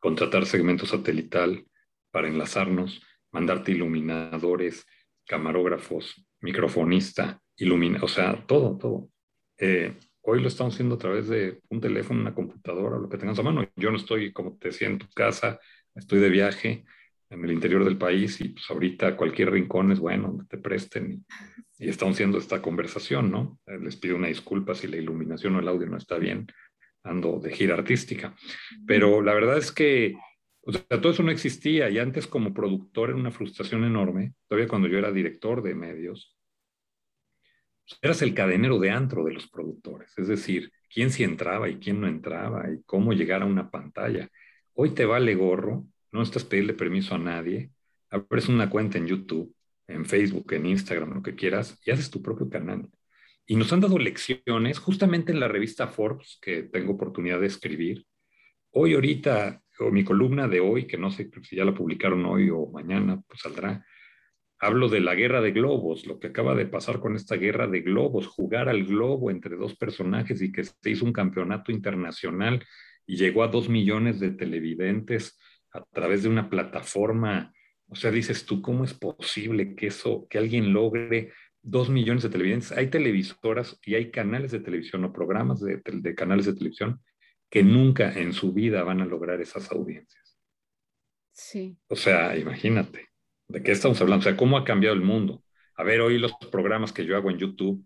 [0.00, 1.66] contratar segmento satelital
[2.10, 4.86] para enlazarnos, mandarte iluminadores,
[5.26, 9.10] camarógrafos, microfonista, ilumina, o sea, todo, todo.
[9.58, 13.38] Eh, hoy lo estamos haciendo a través de un teléfono, una computadora, lo que tengas
[13.38, 13.68] a mano.
[13.76, 15.60] Yo no estoy, como te decía, en tu casa,
[15.94, 16.84] estoy de viaje,
[17.30, 21.24] en el interior del país y pues ahorita cualquier rincón es bueno donde te presten
[21.78, 23.58] y, estamos haciendo esta conversación, ¿no?
[23.66, 26.46] Eh, les pido una disculpa si la iluminación o el audio no está bien,
[27.02, 28.36] ando de gira artística,
[28.86, 30.14] pero la verdad es que
[30.62, 34.68] o sea, todo eso no existía y antes como productor era una frustración enorme, todavía
[34.68, 36.36] cuando yo era director de medios,
[37.88, 41.76] pues, eras el cadenero de antro de los productores, es decir, quién sí entraba y
[41.76, 44.28] quién no entraba y cómo llegar a una pantalla.
[44.74, 47.70] Hoy te vale gorro no necesitas pedirle permiso a nadie,
[48.10, 49.54] abres una cuenta en YouTube,
[49.86, 52.88] en Facebook, en Instagram, lo que quieras, y haces tu propio canal.
[53.46, 58.04] Y nos han dado lecciones justamente en la revista Forbes, que tengo oportunidad de escribir.
[58.70, 62.50] Hoy, ahorita, o mi columna de hoy, que no sé si ya la publicaron hoy
[62.50, 63.84] o mañana, pues saldrá.
[64.58, 67.80] Hablo de la guerra de globos, lo que acaba de pasar con esta guerra de
[67.80, 72.64] globos, jugar al globo entre dos personajes y que se hizo un campeonato internacional
[73.06, 75.38] y llegó a dos millones de televidentes
[75.72, 77.52] a través de una plataforma.
[77.88, 82.30] O sea, dices tú, ¿cómo es posible que eso, que alguien logre dos millones de
[82.30, 82.72] televidentes?
[82.72, 87.00] Hay televisoras y hay canales de televisión o programas de, de canales de televisión
[87.50, 90.38] que nunca en su vida van a lograr esas audiencias.
[91.32, 91.76] Sí.
[91.88, 93.08] O sea, imagínate,
[93.48, 94.20] ¿de qué estamos hablando?
[94.20, 95.42] O sea, ¿cómo ha cambiado el mundo?
[95.74, 97.84] A ver, hoy los programas que yo hago en YouTube,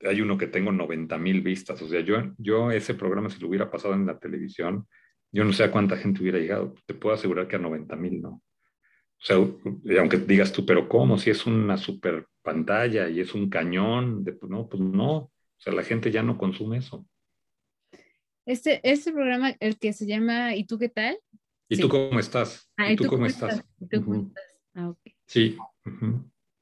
[0.00, 1.80] hay uno que tengo 90 mil vistas.
[1.82, 4.86] O sea, yo, yo ese programa, si lo hubiera pasado en la televisión,
[5.32, 6.74] yo no sé a cuánta gente hubiera llegado.
[6.86, 8.30] Te puedo asegurar que a 90 mil no.
[8.30, 9.36] O sea,
[9.98, 11.16] aunque digas tú, pero ¿cómo?
[11.16, 15.16] Si es una super pantalla y es un cañón, de, no, pues no.
[15.16, 17.06] O sea, la gente ya no consume eso.
[18.44, 21.16] Este, este programa, el que se llama ¿Y tú qué tal?
[21.68, 22.68] ¿Y tú cómo estás?
[22.76, 23.64] Ah, ¿Y, tú, cómo estás?
[23.80, 24.44] ¿Y tú cómo estás?
[24.74, 24.92] Ah.
[25.26, 25.56] Sí.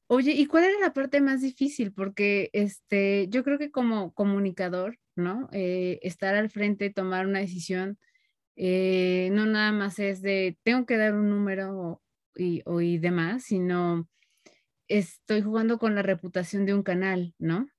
[0.07, 1.91] Oye, ¿y cuál era la parte más difícil?
[1.91, 5.49] Porque este, yo creo que como comunicador, ¿no?
[5.51, 7.97] Eh, estar al frente, tomar una decisión,
[8.55, 12.01] eh, no nada más es de, tengo que dar un número
[12.35, 14.07] y, o, y demás, sino
[14.87, 17.69] estoy jugando con la reputación de un canal, ¿no?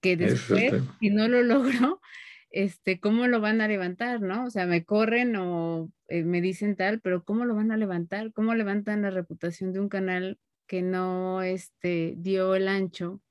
[0.00, 2.00] Que después, si no lo logro,
[2.50, 4.44] este, ¿cómo lo van a levantar, no?
[4.44, 8.32] O sea, me corren o eh, me dicen tal, pero ¿cómo lo van a levantar?
[8.32, 13.22] ¿Cómo levantan la reputación de un canal que no este, dio el ancho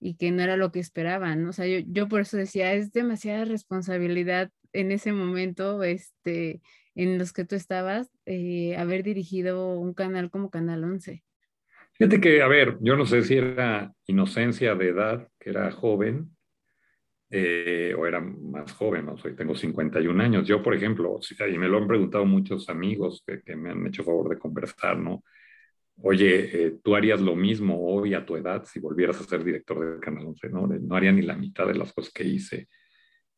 [0.00, 1.50] y que no era lo que esperaban, ¿no?
[1.50, 6.60] O sea, yo, yo por eso decía, es demasiada responsabilidad en ese momento, este,
[6.94, 11.22] en los que tú estabas, eh, haber dirigido un canal como Canal 11.
[11.94, 16.36] Gente que, a ver, yo no sé si era inocencia de edad, que era joven,
[17.30, 19.18] eh, o era más joven, ¿no?
[19.18, 20.46] Soy, tengo 51 años.
[20.46, 21.18] Yo, por ejemplo,
[21.50, 24.98] y me lo han preguntado muchos amigos que, que me han hecho favor de conversar,
[24.98, 25.22] ¿no?
[26.02, 29.94] oye, eh, tú harías lo mismo hoy a tu edad si volvieras a ser director
[29.94, 30.66] de Canal 11, ¿no?
[30.66, 32.68] No haría ni la mitad de las cosas que hice,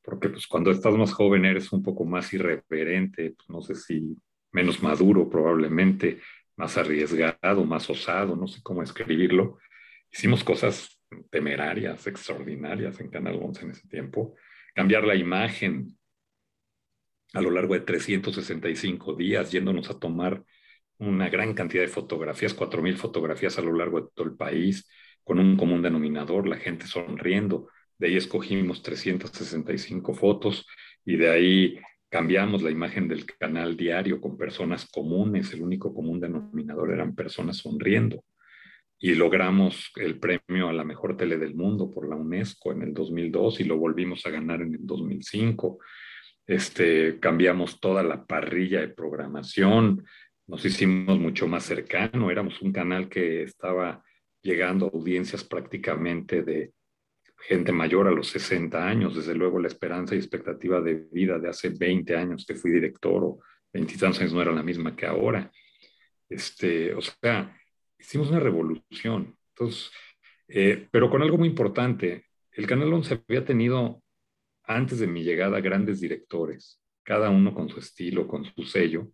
[0.03, 4.17] porque pues cuando estás más joven eres un poco más irreverente, pues, no sé si
[4.53, 6.21] menos maduro probablemente,
[6.57, 9.59] más arriesgado, más osado, no sé cómo escribirlo.
[10.13, 14.35] Hicimos cosas temerarias, extraordinarias en Canal 11 en ese tiempo.
[14.75, 15.97] Cambiar la imagen
[17.33, 20.45] a lo largo de 365 días, yéndonos a tomar
[20.99, 24.89] una gran cantidad de fotografías, 4.000 fotografías a lo largo de todo el país,
[25.25, 27.69] con un común denominador, la gente sonriendo.
[28.01, 30.67] De ahí escogimos 365 fotos
[31.05, 35.53] y de ahí cambiamos la imagen del canal diario con personas comunes.
[35.53, 38.25] El único común denominador eran personas sonriendo.
[38.99, 42.95] Y logramos el premio a la mejor tele del mundo por la UNESCO en el
[42.95, 45.79] 2002 y lo volvimos a ganar en el 2005.
[46.47, 50.07] Este, cambiamos toda la parrilla de programación,
[50.47, 54.03] nos hicimos mucho más cercano, éramos un canal que estaba
[54.43, 56.73] llegando a audiencias prácticamente de
[57.41, 61.49] gente mayor a los 60 años, desde luego la esperanza y expectativa de vida de
[61.49, 63.41] hace 20 años que fui director o
[63.73, 65.51] 20 años no era la misma que ahora.
[66.29, 67.57] Este, o sea,
[67.99, 69.37] hicimos una revolución.
[69.55, 69.91] Entonces,
[70.49, 74.03] eh, pero con algo muy importante, el Canal 11 había tenido
[74.65, 79.11] antes de mi llegada grandes directores, cada uno con su estilo, con su sello,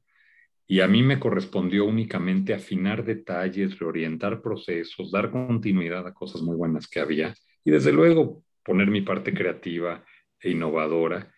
[0.66, 6.56] y a mí me correspondió únicamente afinar detalles, reorientar procesos, dar continuidad a cosas muy
[6.56, 7.34] buenas que había
[7.66, 10.04] y desde luego poner mi parte creativa
[10.40, 11.32] e innovadora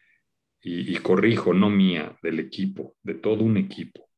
[0.61, 4.11] y, corrijo, no mía, del equipo, de todo un equipo.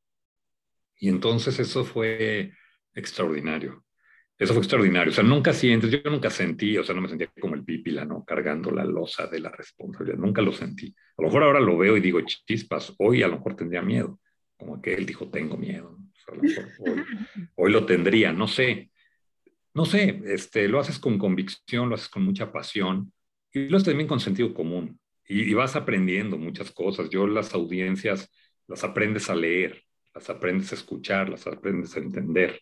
[0.96, 2.52] Y entonces eso fue
[2.92, 3.84] extraordinario.
[4.36, 5.12] Eso fue extraordinario.
[5.12, 8.04] O sea, nunca sientes, yo nunca sentí, o sea, no me sentía como el pípila,
[8.04, 8.24] ¿no?
[8.24, 10.18] Cargando la losa de la responsabilidad.
[10.18, 10.92] Nunca lo sentí.
[11.16, 14.18] A lo mejor ahora lo veo y digo, chispas, hoy a lo mejor tendría miedo
[14.60, 15.96] como que él dijo, tengo miedo.
[17.56, 18.89] hoy, lo tendría, no sé.
[19.74, 23.12] No sé, este, lo haces con convicción, lo haces con mucha pasión
[23.52, 24.98] y lo haces también con sentido común.
[25.26, 27.08] Y, vas aprendiendo muchas cosas.
[27.08, 28.30] Yo las audiencias
[28.66, 32.60] las aprendes a leer, las aprendes a escuchar, las aprendes a entender.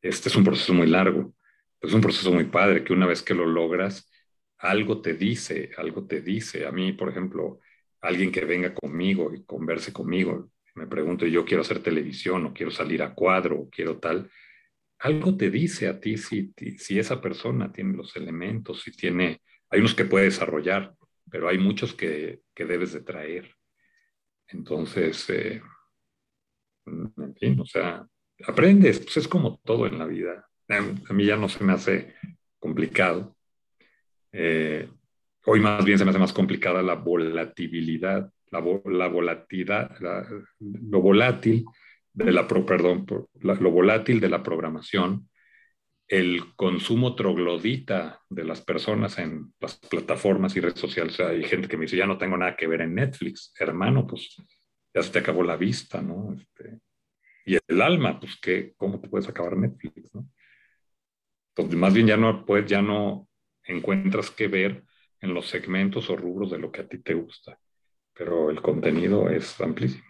[0.00, 1.34] Este es un proceso muy largo,
[1.80, 4.10] es un proceso muy padre que una vez que lo logras,
[4.58, 6.66] algo te dice, algo te dice.
[6.66, 7.60] A mí, por ejemplo,
[8.00, 12.70] alguien que venga conmigo y converse conmigo, me pregunto, yo quiero hacer televisión o quiero
[12.70, 14.30] salir a cuadro o quiero tal,
[15.00, 19.80] algo te dice a ti si, si esa persona tiene los elementos, si tiene, hay
[19.80, 20.94] unos que puede desarrollar,
[21.30, 23.54] pero hay muchos que, que debes de traer.
[24.48, 25.62] Entonces, eh,
[26.86, 28.06] en fin, o sea,
[28.46, 30.48] aprendes, pues es como todo en la vida.
[30.68, 32.14] A mí ya no se me hace
[32.58, 33.36] complicado.
[34.32, 34.88] Eh,
[35.46, 39.96] hoy más bien se me hace más complicada la volatilidad la, volatilidad,
[40.58, 41.64] lo volátil
[42.12, 43.06] de la, perdón,
[43.40, 45.28] lo volátil de la programación,
[46.08, 51.20] el consumo troglodita de las personas en las plataformas y redes sociales.
[51.20, 53.54] hay gente que me dice, ya no tengo nada que ver en Netflix.
[53.58, 54.36] Hermano, pues
[54.92, 56.34] ya se te acabó la vista, ¿no?
[56.34, 56.80] Este,
[57.46, 60.28] y el alma, pues, ¿qué, ¿cómo te puedes acabar Netflix, no?
[61.54, 63.28] Entonces, más bien ya no, pues, ya no
[63.62, 64.84] encuentras que ver
[65.20, 67.58] en los segmentos o rubros de lo que a ti te gusta
[68.20, 70.09] pero el contenido es amplísimo.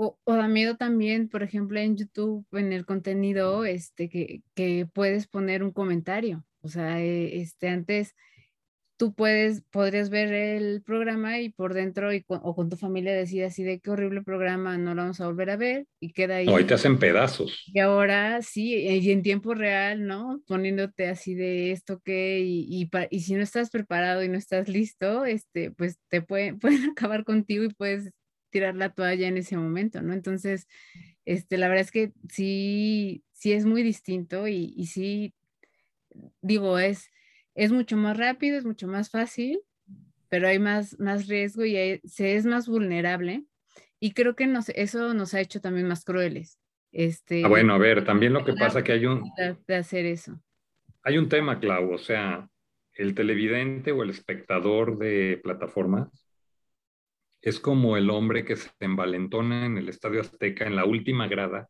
[0.00, 4.86] O, o, da miedo también, por ejemplo, en YouTube, en el contenido, este, que, que
[4.86, 6.44] puedes poner un comentario.
[6.60, 8.14] O sea, eh, este, antes
[8.96, 13.44] tú puedes, podrías ver el programa y por dentro y o con tu familia decir
[13.44, 16.46] así de qué horrible programa, no lo vamos a volver a ver y queda ahí.
[16.46, 17.64] No, te hacen pedazos.
[17.66, 20.42] Y ahora sí, y en tiempo real, ¿no?
[20.46, 24.68] Poniéndote así de esto que, y, y, y, si no estás preparado y no estás
[24.68, 28.10] listo, este, pues te puede, pueden acabar contigo y puedes
[28.50, 30.12] tirar la toalla en ese momento, ¿no?
[30.12, 30.66] Entonces,
[31.24, 35.34] este, la verdad es que sí, sí es muy distinto y, y sí,
[36.40, 37.10] digo, es
[37.58, 39.60] es mucho más rápido, es mucho más fácil,
[40.28, 43.44] pero hay más, más riesgo y se es más vulnerable.
[43.98, 46.60] Y creo que nos, eso nos ha hecho también más crueles.
[46.92, 49.24] Este, ah, bueno, a ver, también lo que pasa que hay un...
[49.66, 50.40] De hacer eso.
[51.02, 52.48] Hay un tema, Clau, o sea,
[52.94, 56.08] el televidente o el espectador de plataformas
[57.40, 61.68] es como el hombre que se envalentona en el Estadio Azteca en la última grada,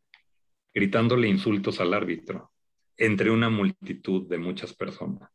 [0.73, 2.51] gritándole insultos al árbitro,
[2.97, 5.29] entre una multitud de muchas personas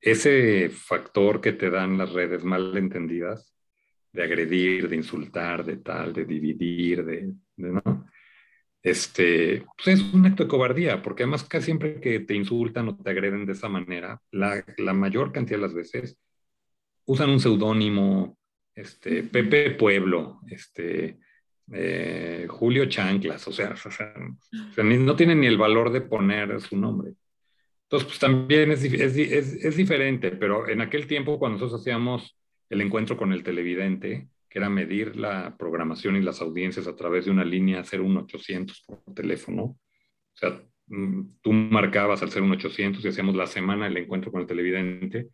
[0.00, 3.54] ese factor que te dan las redes mal entendidas,
[4.12, 8.06] de agredir, de insultar, de tal, de dividir, de, ¿no?
[8.80, 12.96] Este, pues es un acto de cobardía, porque además casi siempre que te insultan o
[12.96, 16.16] te agreden de esa manera, la, la mayor cantidad de las veces
[17.04, 18.37] usan un seudónimo,
[18.78, 21.18] este, Pepe Pueblo, este,
[21.72, 24.14] eh, Julio Chanclas, o sea, o sea,
[24.84, 27.14] no tienen ni el valor de poner su nombre.
[27.84, 32.38] Entonces, pues también es, es, es, diferente, pero en aquel tiempo cuando nosotros hacíamos
[32.70, 37.24] el encuentro con el televidente, que era medir la programación y las audiencias a través
[37.24, 39.78] de una línea 01800 por teléfono, o
[40.34, 45.30] sea, mm, tú marcabas al 01800 y hacíamos la semana el encuentro con el televidente,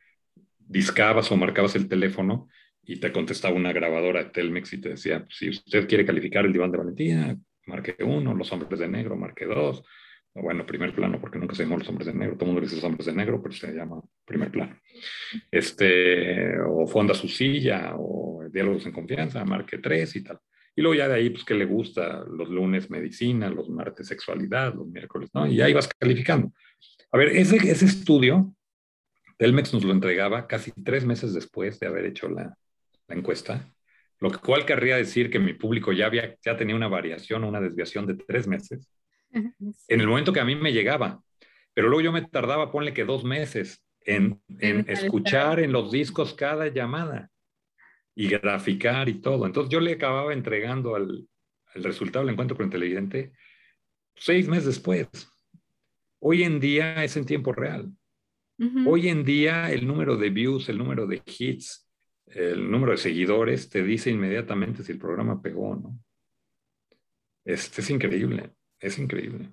[0.59, 2.49] discabas o marcabas el teléfono
[2.87, 6.53] y te contestaba una grabadora de Telmex y te decía, si usted quiere calificar el
[6.53, 9.85] diván de Valentía, marque uno, los hombres de negro, marque dos,
[10.35, 12.75] bueno, primer plano, porque nunca se llamó los hombres de negro, todo el mundo dice
[12.75, 14.77] los hombres de negro, pero se llama primer plano.
[15.51, 20.41] Este, o fonda su silla, o diálogos en confianza, marque tres y tal.
[20.75, 22.25] Y luego ya de ahí, pues, que le gusta?
[22.29, 25.47] Los lunes medicina, los martes sexualidad, los miércoles, ¿no?
[25.47, 26.53] Y ahí vas calificando.
[27.13, 28.53] A ver, ese, ese estudio,
[29.39, 32.59] Telmex nos lo entregaba casi tres meses después de haber hecho la,
[33.09, 33.73] la encuesta,
[34.21, 38.07] lo cual querría decir que mi público ya, había, ya tenía una variación, una desviación
[38.07, 38.89] de tres meses
[39.33, 41.21] en el momento que a mí me llegaba.
[41.73, 46.35] Pero luego yo me tardaba, ponle que dos meses en, en escuchar en los discos
[46.35, 47.31] cada llamada
[48.15, 49.45] y graficar y todo.
[49.47, 51.27] Entonces yo le acababa entregando al,
[51.75, 53.33] el resultado del encuentro con el televidente
[54.15, 55.09] seis meses después.
[56.21, 57.91] Hoy en día es en tiempo real.
[58.87, 61.84] Hoy en día el número de views, el número de hits,
[62.27, 65.99] el número de seguidores te dice inmediatamente si el programa pegó o no.
[67.45, 68.51] Este es increíble.
[68.81, 69.51] Es increíble.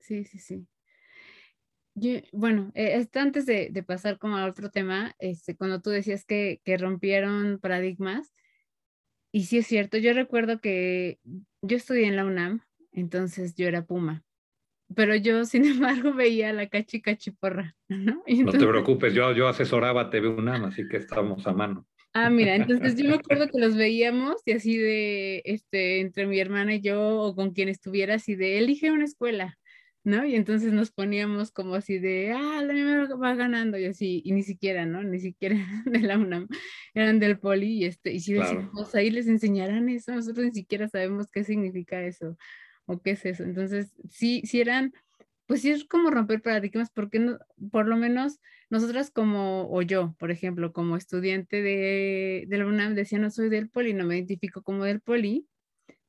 [0.00, 0.66] Sí, sí, sí.
[2.32, 7.58] bueno, eh, antes de, pasar como a otro tema, este, cuando tú decías que, rompieron
[7.60, 8.34] paradigmas,
[9.32, 11.18] y sí es cierto, yo recuerdo que
[11.62, 12.60] yo estudié en la UNAM,
[12.92, 14.24] entonces yo era Puma,
[14.94, 18.22] pero yo sin embargo veía la cachi cachiporra, ¿no?
[18.26, 21.86] no te preocupes, yo, yo asesoraba TV UNAM, así que estamos a mano.
[22.20, 26.40] Ah, mira, entonces yo me acuerdo que los veíamos y así de, este, entre mi
[26.40, 29.56] hermana y yo o con quien estuviera así de, elige una escuela,
[30.02, 30.26] ¿no?
[30.26, 34.32] Y entonces nos poníamos como así de, ah, la mía va ganando y así, y
[34.32, 35.04] ni siquiera, ¿no?
[35.04, 35.54] Ni siquiera
[35.86, 36.48] de la UNAM,
[36.92, 40.88] eran del poli y este, y si decimos, ahí les enseñarán eso, nosotros ni siquiera
[40.88, 42.36] sabemos qué significa eso
[42.86, 43.44] o qué es eso.
[43.44, 44.92] Entonces, sí, sí eran
[45.48, 47.38] pues sí es como romper paradigmas, porque no,
[47.72, 48.38] por lo menos
[48.68, 53.48] nosotras como, o yo, por ejemplo, como estudiante de, de la UNAM, decía no soy
[53.48, 55.46] del poli, no me identifico como del poli,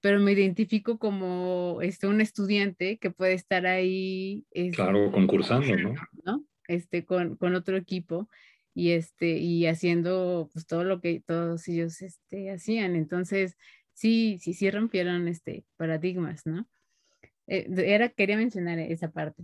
[0.02, 4.46] pero me identifico como este, un estudiante que puede estar ahí.
[4.52, 5.94] Este, claro, concursando, ¿no?
[6.26, 6.46] ¿no?
[6.68, 8.30] Este, con, con, otro equipo
[8.74, 12.98] y, este, y haciendo pues, todo lo que todos ellos este, hacían.
[12.98, 13.58] Entonces,
[13.94, 16.68] sí, sí, sí rompieron este, paradigmas, ¿no?
[17.50, 19.43] Eh, era, quería mencionar esa parte.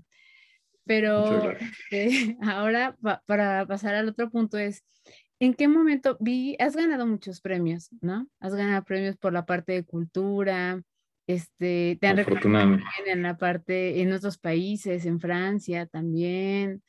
[0.86, 1.52] Pero
[1.92, 2.96] este, ahora
[3.26, 4.84] para pasar al otro punto es,
[5.40, 8.28] ¿en qué momento vi, has ganado muchos premios, ¿no?
[8.40, 10.82] Has ganado premios por la parte de cultura,
[11.28, 16.84] este, te han reconocido en la parte, en otros países, en Francia también.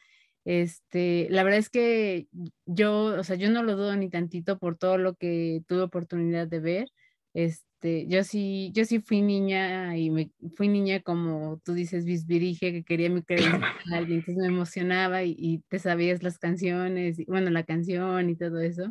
[0.44, 2.28] Este, la verdad es que
[2.66, 6.46] yo, o sea, yo no lo dudo ni tantito por todo lo que tuve oportunidad
[6.46, 6.88] de ver.
[7.34, 12.72] Este, yo sí, yo sí fui niña y me fui niña como tú dices, bisbirige,
[12.72, 13.40] que quería mi credencial
[14.10, 18.60] y entonces me emocionaba y, te sabías las canciones, y, bueno, la canción y todo
[18.60, 18.90] eso.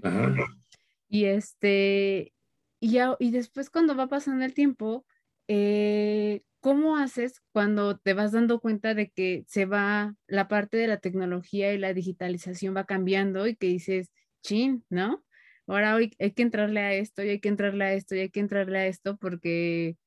[1.09, 2.33] Y este,
[2.79, 5.05] y, ya, y después cuando va pasando el tiempo,
[5.47, 10.88] eh, ¿cómo haces cuando te vas dando cuenta de que se va la parte de
[10.88, 14.11] la tecnología y la digitalización va cambiando y que dices,
[14.41, 15.24] chin, ¿no?
[15.68, 18.30] Ahora hoy hay que entrarle a esto y hay que entrarle a esto y hay
[18.30, 19.97] que entrarle a esto porque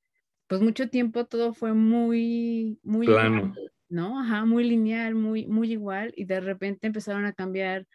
[0.46, 3.54] pues mucho tiempo todo fue muy, muy plano,
[3.88, 4.20] ¿no?
[4.20, 7.86] Ajá, muy lineal, muy, muy igual y de repente empezaron a cambiar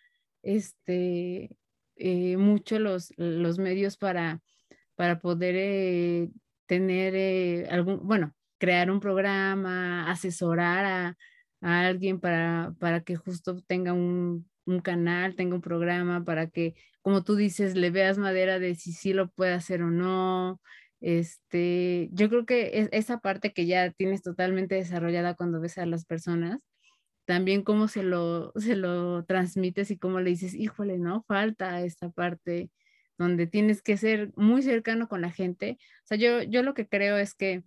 [0.44, 1.56] este,
[1.96, 4.42] eh, mucho los, los medios para,
[4.96, 6.30] para poder eh,
[6.66, 11.18] tener eh, algún, bueno, crear un programa, asesorar a,
[11.62, 16.76] a alguien para, para, que justo tenga un, un, canal, tenga un programa, para que,
[17.04, 20.62] como tú dices, le veas madera de si sí lo puede hacer o no.
[21.02, 26.06] Este, yo creo que esa parte que ya tienes totalmente desarrollada cuando ves a las
[26.06, 26.60] personas,
[27.26, 31.24] también cómo se lo, se lo transmites y cómo le dices, híjole, ¿no?
[31.28, 32.72] Falta esta parte
[33.18, 35.78] donde tienes que ser muy cercano con la gente.
[36.06, 37.64] O sea, yo, yo lo que creo es que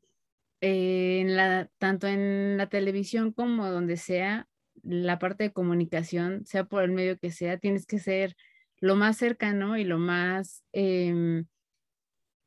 [0.63, 4.49] eh, tanto en la televisión como donde sea,
[4.83, 8.37] la parte de comunicación, sea por el medio que sea, tienes que ser
[8.81, 11.45] lo más cercano y lo más eh,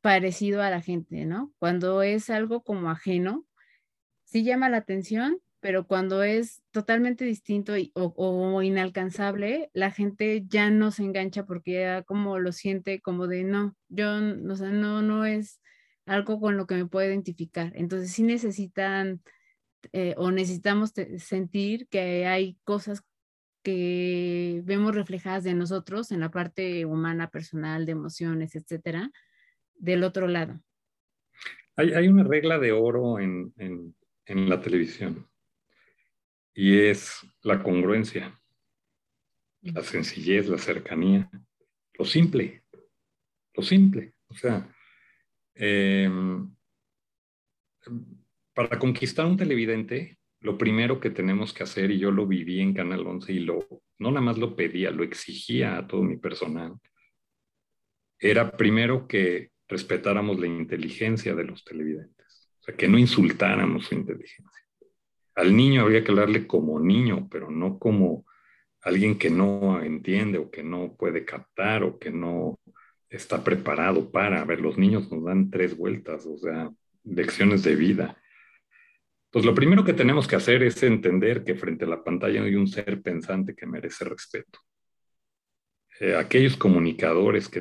[0.00, 1.52] parecido a la gente, ¿no?
[1.58, 3.46] Cuando es algo como ajeno,
[4.24, 10.90] sí llama la atención, pero cuando es totalmente distinto o, inalcanzable, la gente ya no
[10.90, 15.60] se engancha porque ya como lo siente como de no, yo, no, no, no es
[16.06, 17.72] algo con lo que me puedo identificar.
[17.76, 19.22] Entonces sí necesitan
[19.92, 23.02] eh, o necesitamos sentir que hay cosas
[23.62, 29.10] que vemos reflejadas de nosotros en la parte humana, personal, de emociones, etcétera,
[29.74, 30.60] del otro lado.
[31.76, 33.94] Hay, hay una regla de oro en, en,
[34.48, 35.28] la televisión
[36.54, 38.40] y es la congruencia,
[39.62, 41.28] la sencillez, la cercanía,
[41.94, 42.62] lo simple,
[43.54, 44.14] lo simple.
[44.28, 44.72] O sea,
[45.54, 46.08] eh,
[48.54, 52.74] para conquistar un televidente, lo primero que tenemos que hacer, y yo lo viví en
[52.74, 53.66] Canal 11 y lo,
[53.98, 56.74] no nada más lo pedía, lo exigía a todo mi personal,
[58.18, 63.94] era primero que respetáramos la inteligencia de los televidentes, o sea, que no insultáramos su
[63.94, 64.66] inteligencia.
[65.34, 68.26] Al niño habría que hablarle como niño, pero no como
[68.82, 72.58] alguien que no entiende o que no puede captar o que no
[73.08, 74.40] está preparado para.
[74.40, 76.70] A ver, los niños nos dan tres vueltas, o sea,
[77.04, 78.16] lecciones de vida.
[79.30, 82.56] Pues lo primero que tenemos que hacer es entender que frente a la pantalla hay
[82.56, 84.58] un ser pensante que merece respeto.
[86.00, 87.60] Eh, aquellos comunicadores que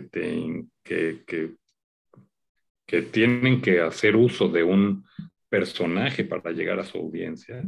[3.12, 5.06] tienen que hacer uso de un
[5.48, 7.62] personaje para llegar a su audiencia,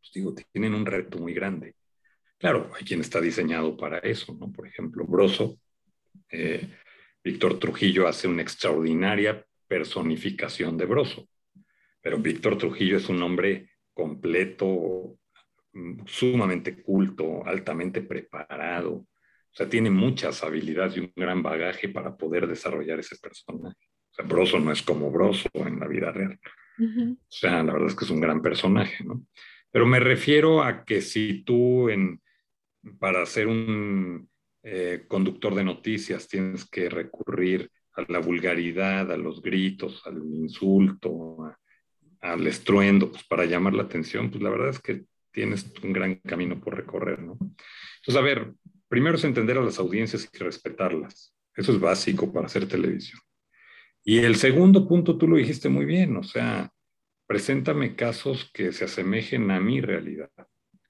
[0.00, 1.76] pues digo, tienen un reto muy grande.
[2.38, 4.52] Claro, hay quien está diseñado para eso, ¿no?
[4.52, 5.58] Por ejemplo, Broso,
[6.30, 6.68] eh,
[7.22, 11.28] Víctor Trujillo hace una extraordinaria personificación de Broso,
[12.04, 15.18] pero Víctor Trujillo es un hombre completo,
[16.04, 22.46] sumamente culto, altamente preparado, o sea, tiene muchas habilidades y un gran bagaje para poder
[22.46, 23.86] desarrollar ese personaje.
[24.10, 26.38] O sea, Broso no es como Broso en la vida real.
[26.78, 29.24] O sea, la verdad es que es un gran personaje, ¿no?
[29.70, 32.20] Pero me refiero a que si tú en,
[32.98, 34.28] para ser un
[34.62, 41.56] eh, conductor de noticias tienes que recurrir a la vulgaridad, a los gritos, al insulto,
[42.24, 46.14] al estruendo, pues para llamar la atención, pues la verdad es que tienes un gran
[46.16, 47.32] camino por recorrer, ¿no?
[47.32, 48.54] Entonces, a ver,
[48.88, 51.34] primero es entender a las audiencias y respetarlas.
[51.54, 53.20] Eso es básico para hacer televisión.
[54.02, 56.72] Y el segundo punto, tú lo dijiste muy bien, o sea,
[57.26, 60.30] preséntame casos que se asemejen a mi realidad.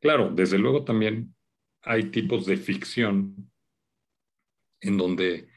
[0.01, 1.35] Claro, desde luego también
[1.83, 3.51] hay tipos de ficción
[4.81, 5.49] en donde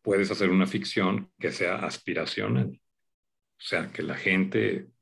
[0.00, 4.93] puedes hacer una ficción que sea aspiracional, o sea, que la gente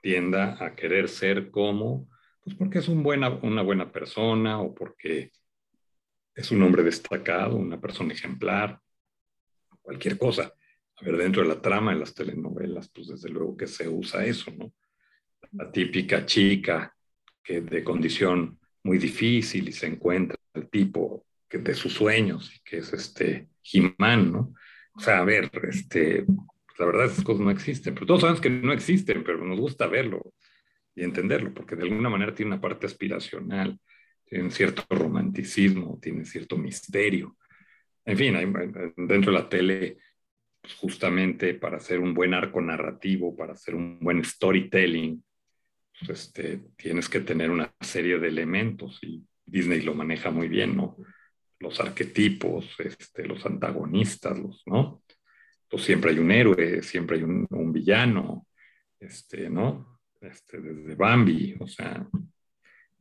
[0.00, 2.08] tienda a querer ser como,
[2.42, 5.32] pues porque es un buena, una buena persona o porque
[6.34, 8.80] es un hombre destacado, una persona ejemplar,
[9.82, 10.52] cualquier cosa.
[10.96, 14.24] A ver, dentro de la trama de las telenovelas, pues desde luego que se usa
[14.24, 14.72] eso, ¿no?
[15.52, 16.94] La típica chica
[17.42, 22.92] que de condición muy difícil y se encuentra el tipo de sus sueños, que es
[22.92, 24.54] este Jimán, ¿no?
[24.94, 26.24] O sea, a ver, este,
[26.80, 29.86] la verdad esas cosas no existen, pero todos sabemos que no existen, pero nos gusta
[29.86, 30.32] verlo
[30.94, 33.78] y entenderlo, porque de alguna manera tiene una parte aspiracional,
[34.24, 37.36] tiene cierto romanticismo, tiene cierto misterio.
[38.02, 38.34] En fin,
[38.96, 39.98] dentro de la tele
[40.62, 45.22] pues, justamente para hacer un buen arco narrativo, para hacer un buen storytelling,
[45.98, 50.76] pues, este, tienes que tener una serie de elementos y Disney lo maneja muy bien,
[50.76, 50.96] ¿no?
[51.58, 55.02] Los arquetipos, este, los antagonistas, los, ¿no?
[55.70, 58.46] Pues siempre hay un héroe, siempre hay un, villano,
[58.98, 60.00] este, ¿no?
[60.20, 62.04] Este, desde Bambi, o sea,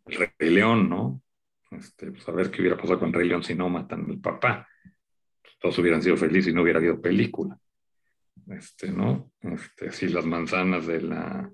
[0.05, 1.23] el Rey León, ¿no?
[1.71, 4.67] Este, pues a ver qué hubiera pasado con Rey León si no matan al papá.
[5.59, 7.57] Todos hubieran sido felices y no hubiera habido película.
[8.49, 9.31] Este, ¿no?
[9.41, 11.51] Este, si las manzanas de la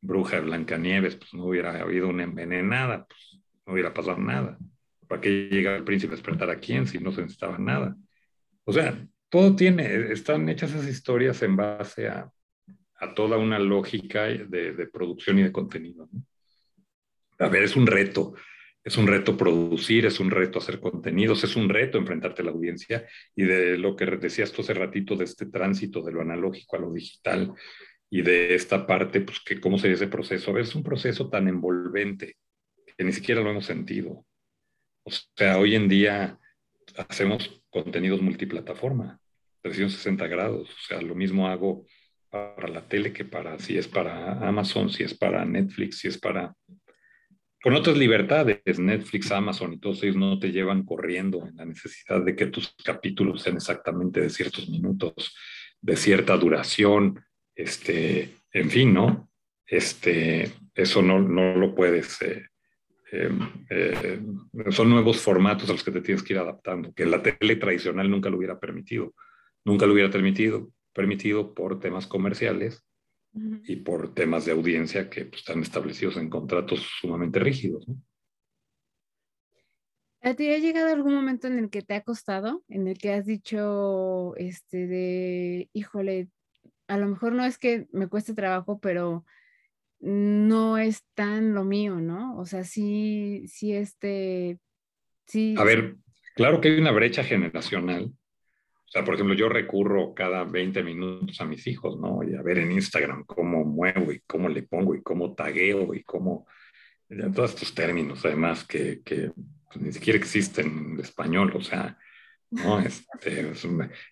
[0.00, 4.58] bruja de Blancanieves, pues no hubiera habido una envenenada, pues no hubiera pasado nada.
[5.08, 7.96] ¿Para qué llega el príncipe a despertar a quién si no se necesitaba nada?
[8.64, 12.30] O sea, todo tiene, están hechas esas historias en base a,
[13.16, 16.06] toda una lógica de, producción y de contenido.
[17.38, 18.34] A ver, es un reto,
[18.84, 22.50] es un reto producir, es un reto hacer contenidos, es un reto enfrentarte a la
[22.50, 26.76] audiencia y de lo que decías tú hace ratito de este tránsito de lo analógico
[26.76, 27.54] a lo digital
[28.10, 30.50] y de esta parte, pues que cómo sería ese proceso.
[30.50, 32.36] A ver, es un proceso tan envolvente
[32.98, 34.26] que ni siquiera lo hemos sentido.
[35.04, 36.38] O sea, hoy en día
[36.96, 39.21] hacemos contenidos multiplataforma,
[39.62, 40.68] 360 grados.
[40.68, 41.86] O sea, lo mismo hago
[42.30, 46.18] para la tele que para, si es para Amazon, si es para Netflix, si es
[46.18, 46.54] para
[47.62, 52.20] con otras libertades, Netflix, Amazon y todos ellos no te llevan corriendo en la necesidad
[52.20, 55.32] de que tus capítulos sean exactamente de ciertos minutos,
[55.80, 59.30] de cierta duración, este, en fin, ¿no?
[59.64, 62.48] Este, eso no, no lo puedes, eh,
[63.12, 63.30] eh,
[63.70, 64.20] eh,
[64.70, 68.10] son nuevos formatos a los que te tienes que ir adaptando, que la tele tradicional
[68.10, 69.14] nunca lo hubiera permitido,
[69.64, 72.84] nunca lo hubiera permitido, permitido por temas comerciales
[73.34, 77.88] y por temas de audiencia que pues, están establecidos en contratos sumamente rígidos.
[77.88, 77.96] ¿no?
[80.20, 83.12] ¿A ti ha llegado algún momento en el que te ha costado, en el que
[83.12, 86.28] has dicho, este, de, híjole,
[86.86, 89.24] a lo mejor no es que me cueste trabajo, pero
[89.98, 92.36] no es tan lo mío, ¿no?
[92.38, 94.60] O sea, sí, sí, este,
[95.26, 95.54] sí.
[95.58, 95.96] A ver,
[96.36, 98.12] claro que hay una brecha generacional
[98.92, 102.22] sea, por ejemplo, yo recurro cada 20 minutos a mis hijos, ¿no?
[102.22, 106.02] Y a ver en Instagram cómo muevo y cómo le pongo y cómo tagueo y
[106.02, 106.46] cómo...
[107.34, 109.32] Todos estos términos, además, que, que
[109.66, 111.96] pues, ni siquiera existen en español, o sea,
[112.50, 112.80] ¿no?
[112.86, 113.50] Este,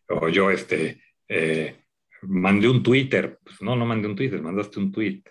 [0.09, 1.77] o yo, este, eh,
[2.23, 5.23] mandé un Twitter, pues no, no mandé un Twitter, mandaste un tweet.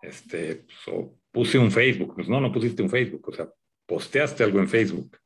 [0.00, 3.50] Este, pues, o puse un Facebook, pues no, no pusiste un Facebook, o sea,
[3.86, 5.18] posteaste algo en Facebook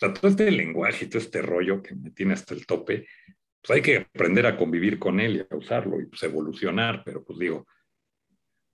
[0.00, 3.06] sea, todo este lenguaje todo este rollo que me tiene hasta el tope,
[3.60, 7.22] pues hay que aprender a convivir con él y a usarlo y pues evolucionar, pero
[7.22, 7.66] pues digo,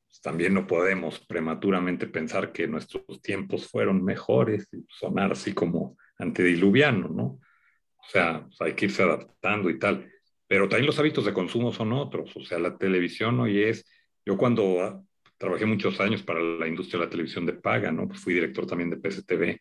[0.07, 5.97] pues también no podemos prematuramente pensar que nuestros tiempos fueron mejores y sonar así como
[6.19, 7.25] antediluviano, ¿no?
[7.25, 10.09] O sea, pues hay que irse adaptando y tal.
[10.47, 12.37] Pero también los hábitos de consumo son otros.
[12.37, 13.85] O sea, la televisión hoy es,
[14.25, 15.03] yo cuando ah,
[15.39, 18.07] trabajé muchos años para la industria de la televisión de paga, ¿no?
[18.07, 19.59] Pues fui director también de PSTV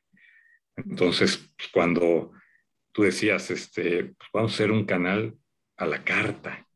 [0.76, 2.32] entonces, pues, cuando
[2.92, 5.38] tú decías, este, pues, vamos a hacer un canal
[5.78, 6.68] a la carta,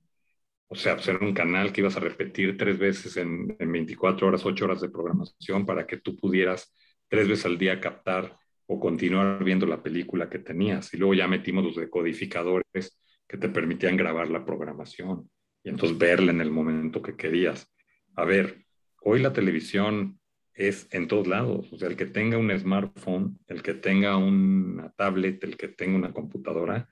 [0.67, 4.45] o sea, pues, un canal que ibas a repetir tres veces en, en 24 horas,
[4.45, 6.73] 8 horas de programación para que tú pudieras
[7.07, 8.37] tres veces al día captar
[8.67, 10.93] o continuar viendo la película que tenías.
[10.93, 15.29] Y luego ya metimos los decodificadores que te permitían grabar la programación
[15.63, 17.67] y entonces verla en el momento que querías.
[18.15, 18.65] A ver,
[19.01, 20.18] hoy la televisión
[20.59, 21.71] es en todos lados.
[21.71, 25.97] O sea, el que tenga un smartphone, el que tenga una tablet, el que tenga
[25.97, 26.89] una computadora,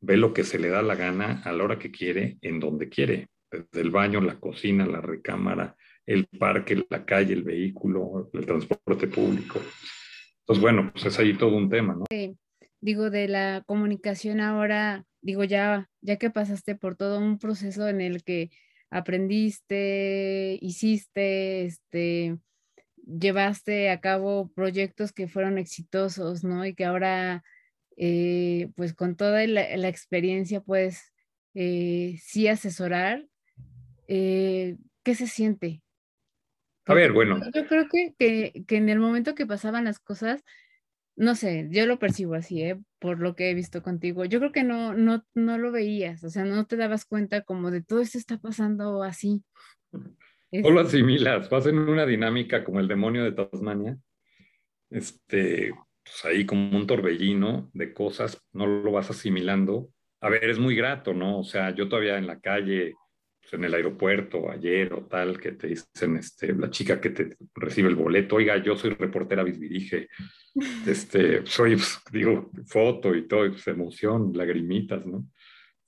[0.00, 2.88] ve lo que se le da la gana a la hora que quiere, en donde
[2.88, 3.28] quiere.
[3.50, 9.06] Desde el baño, la cocina, la recámara, el parque, la calle, el vehículo, el transporte
[9.06, 9.60] público.
[10.40, 12.06] Entonces, bueno, pues es ahí todo un tema, ¿no?
[12.80, 18.00] digo, de la comunicación ahora, digo, ya, ya que pasaste por todo un proceso en
[18.00, 18.50] el que
[18.90, 22.38] aprendiste, hiciste, este,
[23.06, 26.64] llevaste a cabo proyectos que fueron exitosos, ¿no?
[26.66, 27.42] Y que ahora,
[27.96, 31.12] eh, pues con toda la, experiencia, puedes
[31.54, 33.26] eh, sí asesorar.
[34.08, 35.82] Eh, ¿Qué se siente?
[36.86, 37.40] a ver, bueno.
[37.54, 40.42] Yo creo que, que, en el momento que pasaban las cosas,
[41.14, 42.80] no sé, yo lo percibo así, ¿eh?
[42.98, 44.24] por lo que he visto contigo.
[44.24, 47.70] Yo creo que no, no, no lo veías, o sea, no te dabas cuenta como
[47.70, 49.44] de todo esto está pasando así.
[50.52, 53.96] O lo asimilas, vas en una dinámica como el demonio de Tasmania,
[54.90, 55.72] este,
[56.02, 59.90] pues ahí como un torbellino de cosas, no lo vas asimilando.
[60.20, 61.38] A ver, es muy grato, ¿no?
[61.38, 62.94] O sea, yo todavía en la calle,
[63.40, 67.36] pues en el aeropuerto, ayer o tal, que te dicen, este, la chica que te
[67.54, 70.08] recibe el boleto, oiga, yo soy reportera bisdirige,
[70.86, 75.26] este, soy, pues, digo, foto y todo, pues, emoción, lagrimitas, ¿no?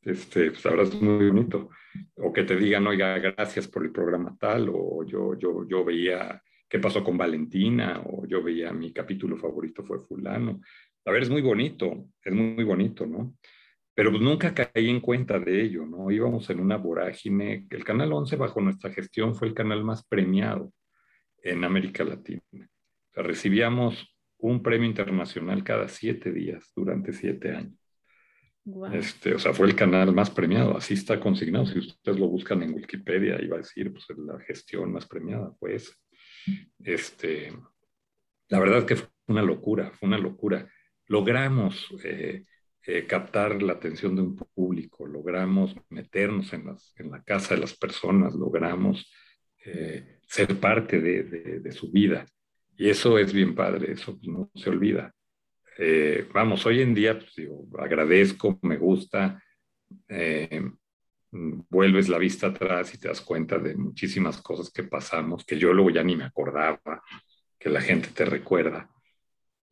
[0.03, 1.71] Este, pues ahora es muy bonito.
[2.17, 6.43] O que te digan, oiga, gracias por el programa tal, o yo, yo, yo veía
[6.69, 10.61] qué pasó con Valentina, o yo veía mi capítulo favorito fue fulano.
[11.05, 13.37] A ver, es muy bonito, es muy, bonito, ¿no?
[13.95, 16.11] pero pues nunca caí en cuenta de ello, ¿no?
[16.11, 17.67] Íbamos en una vorágine.
[17.69, 20.73] El Canal 11 bajo nuestra gestión fue el canal más premiado
[21.43, 22.43] en América Latina.
[23.13, 27.82] Recibíamos un premio internacional cada siete días durante siete años.
[28.93, 31.67] Este, o sea, fue el canal más premiado, así está consignado.
[31.67, 35.99] Si ustedes lo buscan en Wikipedia, iba a decir, pues la gestión más premiada, pues.
[36.79, 37.53] Este,
[38.49, 40.69] la verdad es que fue una locura, fue una locura.
[41.07, 42.45] Logramos eh,
[42.87, 47.61] eh, captar la atención de un público, logramos meternos en, las, en la casa de
[47.61, 49.11] las personas, logramos
[49.65, 51.23] eh, ser parte de,
[51.61, 52.27] de, su vida.
[52.77, 55.15] Y eso es bien padre, eso no se olvida.
[55.79, 59.43] Eh, vamos, hoy en día pues, digo, agradezco, me gusta,
[61.31, 65.73] vuelves la vista atrás y te das cuenta de muchísimas cosas que pasamos, que yo
[65.73, 66.81] luego ya ni me acordaba,
[67.59, 68.91] que la gente te recuerda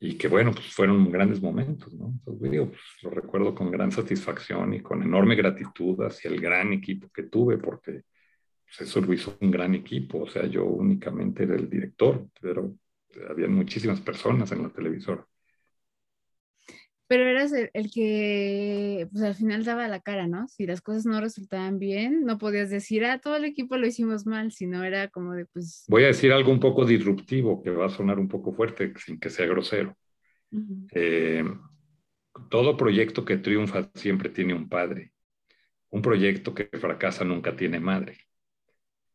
[0.02, 2.06] y que bueno, pues fueron grandes momentos, ¿no?
[2.06, 6.72] Entonces, digo, pues, lo recuerdo con gran satisfacción y con enorme gratitud hacia el gran
[6.72, 8.04] equipo que tuve, porque
[8.64, 12.74] pues, eso lo un gran equipo, o sea, yo únicamente era el director, pero
[13.28, 15.26] había muchísimas personas en la televisora.
[17.10, 20.46] Pero eras el, que, pues al final daba la cara, ¿no?
[20.46, 24.26] Si las cosas no resultaban bien, no podías decir, ah, todo el equipo lo hicimos
[24.26, 25.86] mal, sino era como de, pues...
[25.88, 29.18] Voy a decir algo un poco disruptivo, que va a sonar un poco fuerte, sin
[29.18, 29.96] que sea grosero.
[30.92, 31.42] Eh,
[32.48, 35.12] todo proyecto que triunfa siempre tiene un padre.
[35.88, 38.18] Un proyecto que fracasa nunca tiene madre.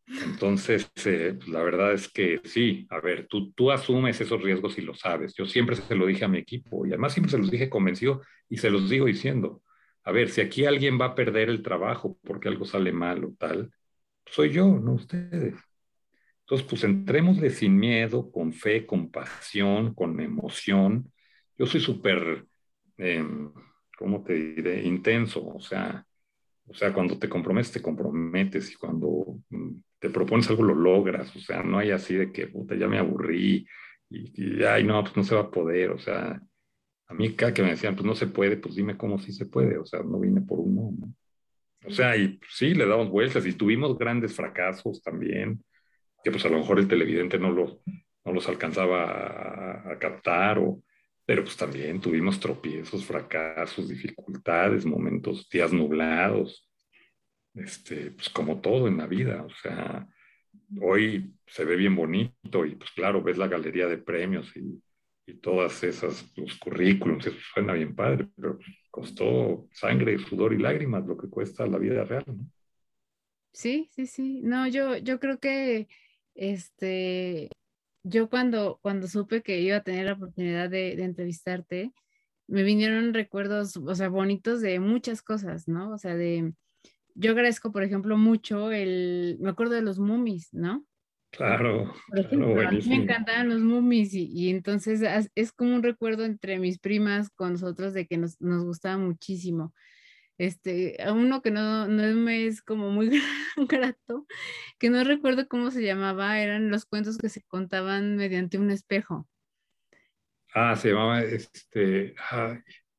[0.07, 4.81] Entonces, eh, la verdad es que sí, a ver, tú, tú asumes esos riesgos y
[4.81, 5.33] lo sabes.
[5.35, 8.21] Yo siempre se lo dije a mi equipo y además siempre se los dije convencido
[8.47, 9.63] y se los digo diciendo,
[10.03, 13.33] a ver, si aquí alguien va a perder el trabajo porque algo sale mal o
[13.37, 13.71] tal,
[14.27, 15.55] soy yo, no ustedes.
[16.41, 21.11] Entonces, pues entrémosle sin miedo, con fe, con pasión, con emoción.
[21.57, 22.45] Yo soy súper,
[22.97, 23.51] em,
[23.97, 24.83] ¿cómo te diré?
[24.83, 26.05] Intenso, o sea,
[26.67, 29.71] o sea, cuando te comprometes, te comprometes y cuando mm,
[30.05, 31.35] te propones algo, lo logras.
[31.35, 33.65] O sea, no hay así de que, puta, ya me aburrí
[34.07, 35.89] y, ay, no, pues no se va a poder.
[35.89, 36.39] O sea,
[37.07, 39.47] a mí cada que me decían, pues no se puede, pues dime cómo sí se
[39.47, 39.79] puede.
[39.79, 41.13] O sea, no vine por uno, ¿no?
[41.87, 45.63] O sea, y sí, le damos vueltas y tuvimos grandes fracasos también,
[46.23, 47.77] que pues a lo mejor el televidente no los,
[48.25, 50.81] no los alcanzaba a, a captar o,
[51.25, 56.64] pero pues también tuvimos tropiezos, fracasos, dificultades, momentos, días nublados,
[57.55, 60.07] este, pues como todo en la vida, o sea,
[60.81, 64.81] hoy se ve bien bonito y pues claro, ves la galería de premios y,
[65.25, 68.59] y todas esas, los currículums, eso suena bien padre, pero
[68.91, 72.49] costó sangre, sudor y lágrimas lo que cuesta la vida real, ¿no?
[73.51, 74.41] Sí, sí, sí.
[74.43, 75.87] No, yo, yo creo que
[76.35, 77.49] este,
[78.03, 81.93] yo cuando, cuando supe que iba a tener la oportunidad de, entrevistarte,
[82.47, 85.93] me vinieron recuerdos, o sea, bonitos de muchas cosas, ¿no?
[85.93, 86.53] O sea, de,
[87.15, 90.85] yo agradezco, por ejemplo, mucho el, me acuerdo de los mummies, ¿no?
[91.31, 95.01] Claro, claro me encantaban los mummies y, entonces
[95.35, 99.73] es como un recuerdo entre mis primas con nosotros de que nos, nos gustaba muchísimo
[100.37, 103.09] este, a uno que no, no me es como muy
[103.69, 104.25] grato,
[104.77, 109.27] que no recuerdo cómo se llamaba, eran los cuentos que se contaban mediante un espejo.
[110.53, 112.15] Ah, se llamaba, este,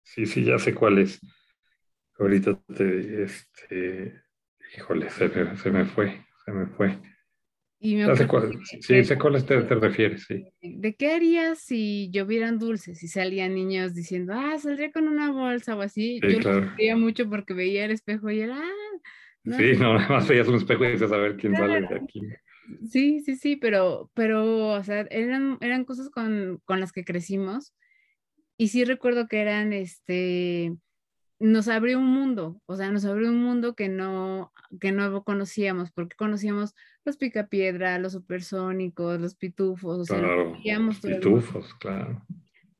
[0.03, 1.21] sí, sí, ya sé cuál es.
[2.19, 4.23] Ahorita te, este,
[4.77, 6.99] híjole, se me, se me fue, se me fue
[7.81, 10.45] sí, sé cuál te, te, refieres, sí.
[10.61, 15.77] ¿De qué harías si llovieran dulces, si salían niños diciendo, ah, saldría con una bolsa
[15.77, 16.21] o así?
[16.21, 16.73] Sí, Yo claro.
[16.79, 19.01] lo mucho porque veía el espejo y era, ah,
[19.45, 22.21] sí, no, nada más veías un espejo y dices a ver quién sale de aquí.
[22.89, 27.75] Sí, sí, sí, pero, pero, o sea, eran, eran cosas con, con las que crecimos
[28.57, 30.75] y sí recuerdo que eran, este,
[31.39, 35.93] nos abrió un mundo, o sea, nos abrió un mundo que no, que no conocíamos,
[35.93, 36.75] porque conocíamos
[37.05, 40.57] los picapiedra, los supersónicos, los pitufos, o sea, claro,
[41.03, 42.25] pitufos, claro.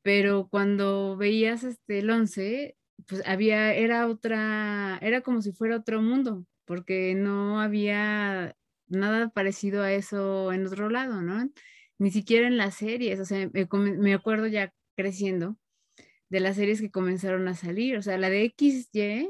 [0.01, 2.75] Pero cuando veías este el 11,
[3.07, 8.55] pues había, era otra, era como si fuera otro mundo, porque no había
[8.87, 11.47] nada parecido a eso en otro lado, ¿no?
[11.99, 15.57] Ni siquiera en las series, o sea, me, me acuerdo ya creciendo
[16.29, 19.29] de las series que comenzaron a salir, o sea, la de XY.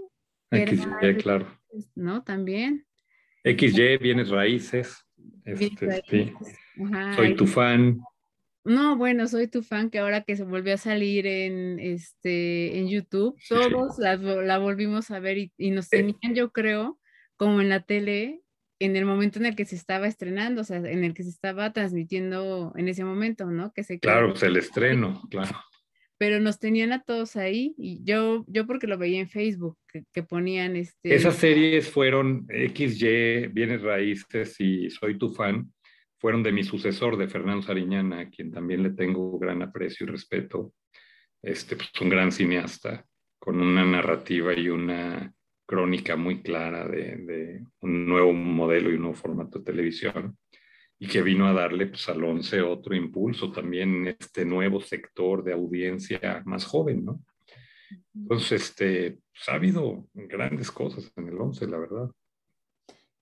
[0.51, 1.47] XY, claro.
[1.95, 2.23] ¿No?
[2.23, 2.85] También.
[3.43, 5.05] XY, Bienes Raíces.
[5.45, 6.33] Este, Sí.
[7.15, 7.99] soy tu fan.
[8.63, 12.89] No, bueno, soy tu fan que ahora que se volvió a salir en, este, en
[12.89, 15.97] YouTube, todos la, volvimos a ver y, nos eh.
[15.97, 16.99] tenían, yo creo,
[17.37, 18.41] como en la tele,
[18.79, 21.29] en el momento en el que se estaba estrenando, o sea, en el que se
[21.29, 23.71] estaba transmitiendo en ese momento, ¿no?
[23.71, 25.57] Que se claro, pues el estreno, claro
[26.17, 30.23] pero nos tenían a todos ahí y yo, yo porque lo veía en Facebook, que,
[30.23, 31.13] ponían este...
[31.13, 35.71] Esas series fueron XY, Bienes Raíces y Soy tu fan,
[36.19, 40.09] fueron de mi sucesor, de Fernando Sariñana, a quien también le tengo gran aprecio y
[40.09, 40.73] respeto.
[41.41, 43.05] Este, pues, un gran cineasta,
[43.39, 45.31] con una narrativa y una
[45.67, 50.37] crónica muy clara de, de, un nuevo modelo y un nuevo formato de televisión
[50.99, 55.43] y que vino a darle pues, al 11 otro impulso también en este nuevo sector
[55.43, 57.23] de audiencia más joven, ¿no?
[58.13, 62.09] Entonces, este, pues, ha habido grandes cosas en el 11, la verdad.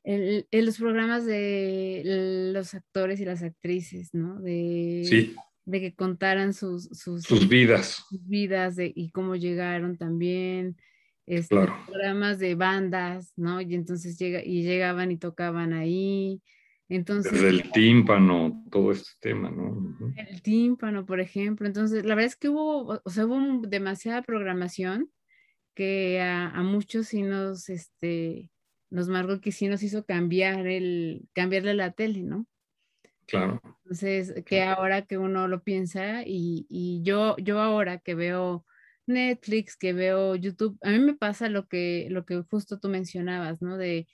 [0.03, 4.39] En, los programas de los actores y las actrices, ¿no?
[4.39, 5.35] De, sí.
[5.65, 8.05] de que contaran sus, sus, sus vidas.
[8.07, 10.77] Sus vidas de, y cómo llegaron también.
[11.25, 11.75] Este, claro.
[11.87, 13.59] Programas de bandas, ¿no?
[13.61, 16.41] Y entonces llega, y llegaban y tocaban ahí.
[16.87, 19.95] Entonces, Desde el tímpano, todo este tema, ¿no?
[20.15, 21.65] El tímpano, por ejemplo.
[21.65, 25.09] Entonces, la verdad es que hubo, o sea, hubo demasiada programación
[25.73, 28.51] que a, muchos sí nos, este,
[28.89, 32.45] nos marcó que sí nos hizo cambiar el, cambiarle la tele, ¿no?
[33.25, 33.59] Claro.
[33.83, 38.63] Entonces, que ahora que uno lo piensa y, y, yo, yo ahora que veo
[39.07, 43.63] Netflix, que veo YouTube, a mí me pasa lo que, lo que justo tú mencionabas,
[43.63, 43.77] ¿no?
[43.77, 44.07] De,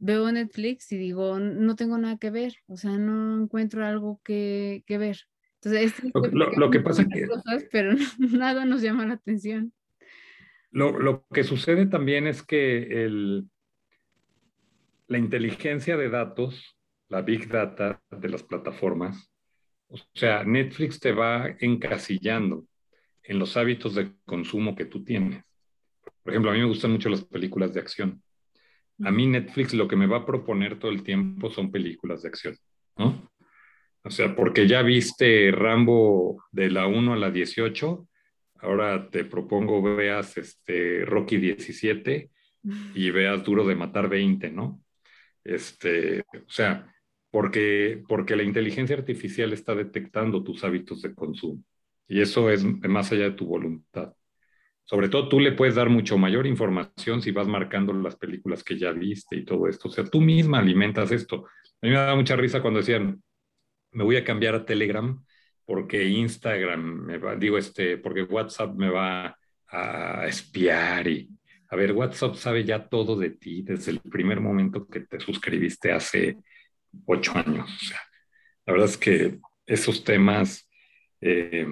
[0.00, 4.82] veo Netflix y digo, no tengo nada que ver, o sea, no encuentro algo que,
[4.86, 5.18] que ver.
[5.62, 5.94] Entonces,
[6.32, 7.28] lo, que pasa es que...
[7.70, 9.72] pero nada nos llama la atención.
[10.70, 13.46] Lo, lo, que sucede también es que el,
[15.06, 16.78] la inteligencia de datos,
[17.08, 19.30] la big data de las plataformas,
[19.88, 22.64] o sea, Netflix te va encasillando
[23.22, 25.44] en los hábitos de consumo que tú tienes.
[26.22, 28.22] Por ejemplo, a mí me gustan mucho las películas de acción.
[29.04, 32.28] A mí Netflix lo que me va a proponer todo el tiempo son películas de
[32.28, 32.56] acción,
[32.96, 33.30] ¿no?
[34.02, 38.08] O sea, porque ya viste Rambo de la 1 a la 18,
[38.60, 42.30] ahora te propongo veas este Rocky 17
[42.94, 44.82] y veas Duro de Matar 20, ¿no?
[45.44, 46.92] Este, o sea,
[47.30, 51.62] porque, porque la inteligencia artificial está detectando tus hábitos de consumo
[52.08, 54.12] y eso es más allá de tu voluntad.
[54.90, 58.76] Sobre todo tú le puedes dar mucho mayor información si vas marcando las películas que
[58.76, 59.86] ya viste y todo esto.
[59.86, 61.46] O sea, tú misma alimentas esto.
[61.80, 63.22] A mí me da mucha risa cuando decían,
[63.92, 65.24] me voy a cambiar a Telegram
[65.64, 69.38] porque Instagram me va, digo, este, porque WhatsApp me va
[69.68, 71.30] a espiar y,
[71.68, 75.92] a ver, WhatsApp sabe ya todo de ti desde el primer momento que te suscribiste
[75.92, 76.38] hace
[77.06, 77.70] ocho años.
[77.72, 78.00] O sea,
[78.66, 80.68] la verdad es que esos temas
[81.20, 81.68] eh,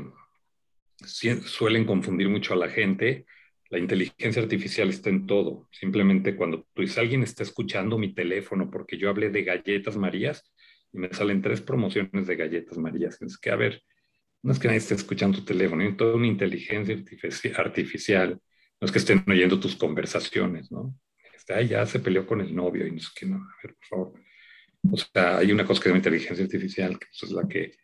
[1.05, 3.27] suelen confundir mucho a la gente.
[3.71, 5.69] La inteligencia artificial está en todo.
[5.73, 10.51] Simplemente cuando tú dices, alguien está escuchando mi teléfono porque yo hablé de galletas Marías
[10.93, 13.21] y me salen tres promociones de galletas Marías.
[13.21, 13.83] Es que, a ver,
[14.43, 16.97] no es que nadie esté escuchando tu teléfono, hay toda una inteligencia
[17.57, 18.41] artificial.
[18.81, 20.95] No es que estén oyendo tus conversaciones, ¿no?
[21.35, 23.87] Este, ya se peleó con el novio y no sé qué, no, a ver, por
[23.89, 24.21] favor.
[24.91, 27.75] O sea, hay una cosa que se llama inteligencia artificial, que pues, es la que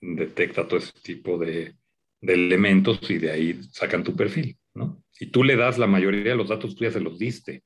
[0.00, 1.74] detecta todo ese tipo de,
[2.22, 5.02] de elementos y de ahí sacan tu perfil, ¿no?
[5.20, 7.64] Y tú le das la mayoría de los datos, tú ya se los diste,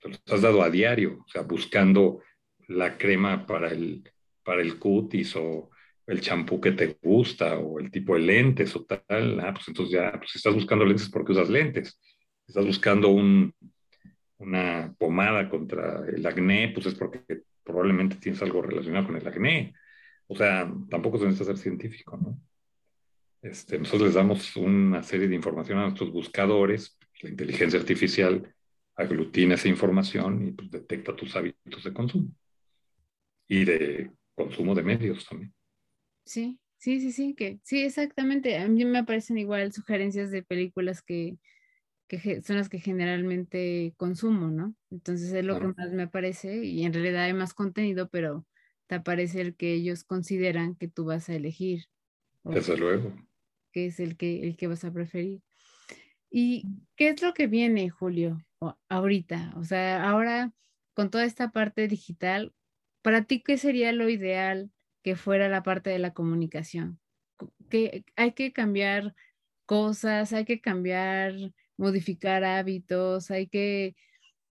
[0.00, 2.22] te los has dado a diario, o sea, buscando
[2.68, 4.08] la crema para el,
[4.44, 5.70] para el cutis o
[6.06, 9.94] el champú que te gusta o el tipo de lentes o tal, ah, pues entonces
[9.94, 11.98] ya, pues si estás buscando lentes porque usas lentes,
[12.44, 13.52] si estás buscando un,
[14.38, 17.22] una pomada contra el acné, pues es porque
[17.64, 19.74] probablemente tienes algo relacionado con el acné.
[20.28, 22.38] O sea, tampoco se necesita ser científico, ¿no?
[23.42, 28.54] Este, nosotros les damos una serie de información a nuestros buscadores, la inteligencia artificial
[28.96, 32.28] aglutina esa información y pues, detecta tus hábitos de consumo
[33.48, 35.52] y de consumo de medios también.
[36.24, 38.58] Sí, sí, sí, sí, que sí, exactamente.
[38.58, 41.38] A mí me aparecen igual sugerencias de películas que,
[42.08, 44.74] que son las que generalmente consumo, ¿no?
[44.90, 48.46] Entonces es lo que más me aparece y en realidad hay más contenido, pero
[48.88, 51.86] te aparece el que ellos consideran que tú vas a elegir.
[52.50, 53.12] Desde luego
[53.76, 55.42] que es el que, el que vas a preferir.
[56.30, 56.64] ¿Y
[56.96, 58.42] qué es lo que viene, Julio,
[58.88, 59.52] ahorita?
[59.56, 60.50] O sea, ahora
[60.94, 62.54] con toda esta parte digital,
[63.02, 64.70] ¿para ti qué sería lo ideal
[65.02, 66.98] que fuera la parte de la comunicación?
[67.68, 69.14] Que hay que cambiar
[69.66, 71.34] cosas, hay que cambiar,
[71.76, 73.94] modificar hábitos, hay que,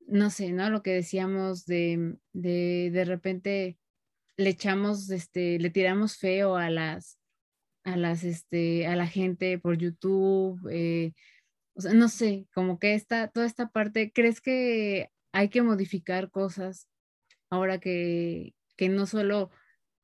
[0.06, 0.68] no sé, ¿no?
[0.68, 3.78] Lo que decíamos de, de, de repente
[4.36, 7.18] le echamos, este, le tiramos feo a las,
[7.86, 11.12] a las, este, a la gente por YouTube, eh,
[11.74, 16.30] o sea, no sé, como que esta, toda esta parte, ¿crees que hay que modificar
[16.30, 16.88] cosas
[17.48, 19.50] ahora que, que no solo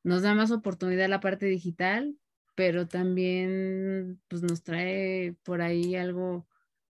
[0.03, 2.15] nos da más oportunidad la parte digital,
[2.55, 6.47] pero también pues nos trae por ahí algo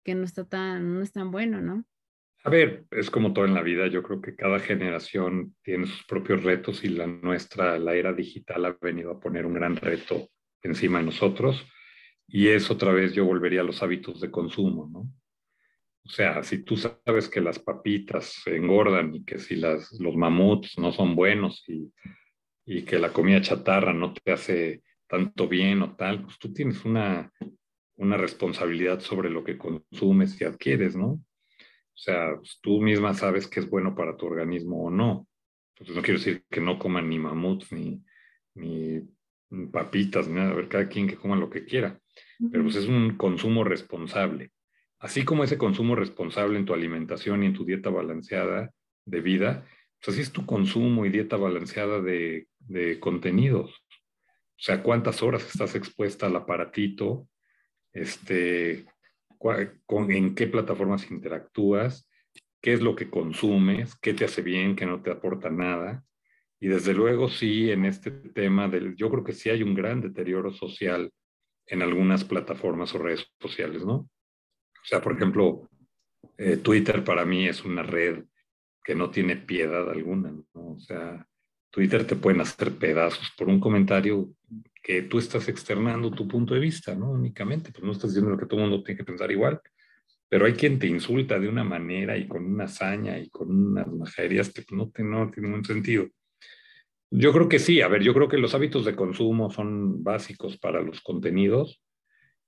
[0.04, 1.84] que no está tan, no es tan bueno, ¿no?
[2.44, 6.06] A ver, es como todo en la vida, yo creo que cada generación tiene sus
[6.06, 10.30] propios retos y la nuestra, la era digital ha venido a poner un gran reto
[10.66, 11.66] encima de nosotros
[12.28, 15.12] y es otra vez yo volvería a los hábitos de consumo, ¿no?
[16.04, 20.78] O sea, si tú sabes que las papitas engordan y que si las, los mamuts
[20.78, 21.92] no son buenos y,
[22.66, 26.86] y que la comida chatarra no te hace tanto bien o tal, pues tú tienes
[26.86, 27.32] una,
[27.98, 31.08] una responsabilidad sobre lo que consumes y adquieres, ¿no?
[31.08, 35.28] O sea, pues, tú misma sabes que es bueno para tu organismo o no.
[35.74, 38.04] Entonces no quiero decir que no coman ni mamuts ni,
[38.54, 39.02] ni
[39.72, 42.00] papitas, ni nada, a ver, cada quien que coma lo que quiera.
[42.52, 44.52] Pero pues es un consumo responsable.
[45.00, 48.72] Así como ese consumo responsable en tu alimentación y en tu dieta balanceada
[49.06, 49.66] de vida,
[50.00, 53.72] pues así es tu consumo y dieta balanceada de, de contenidos.
[53.72, 57.28] O sea, cuántas horas estás expuesta al aparatito,
[57.94, 58.86] este,
[59.86, 62.10] con, en qué plataformas interactúas,
[62.62, 66.04] qué es lo que consumes, qué te hace bien, qué no te aporta nada.
[66.60, 70.02] Y desde luego sí, en este tema del, yo creo que sí hay un gran
[70.02, 71.12] deterioro social
[71.68, 73.96] en algunas plataformas o redes sociales, ¿no?
[73.96, 75.70] O sea, por ejemplo,
[76.38, 78.24] eh, Twitter para mí es una red
[78.84, 80.46] que no tiene piedad alguna, ¿no?
[80.54, 81.28] O sea,
[81.72, 84.30] Twitter te pueden hacer pedazos por un comentario
[84.82, 87.12] que tú estás externando tu punto de vista, ¿no?
[87.12, 89.60] Únicamente, pues no estás diciendo lo que todo el mundo tiene que pensar igual,
[90.30, 93.88] pero hay quien te insulta de una manera y con una hazaña y con unas
[93.88, 96.08] majerías que no, te, no tienen ningún sentido.
[97.12, 100.58] Yo creo que sí, a ver, yo creo que los hábitos de consumo son básicos
[100.58, 101.82] para los contenidos,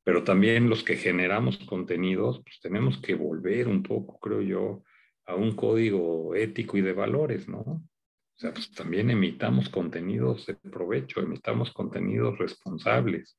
[0.04, 4.84] pero también los que generamos contenidos, pues tenemos que volver un poco, creo yo,
[5.26, 7.60] a un código ético y de valores, ¿no?
[7.60, 13.38] O sea, pues también emitamos contenidos de provecho, emitamos contenidos responsables,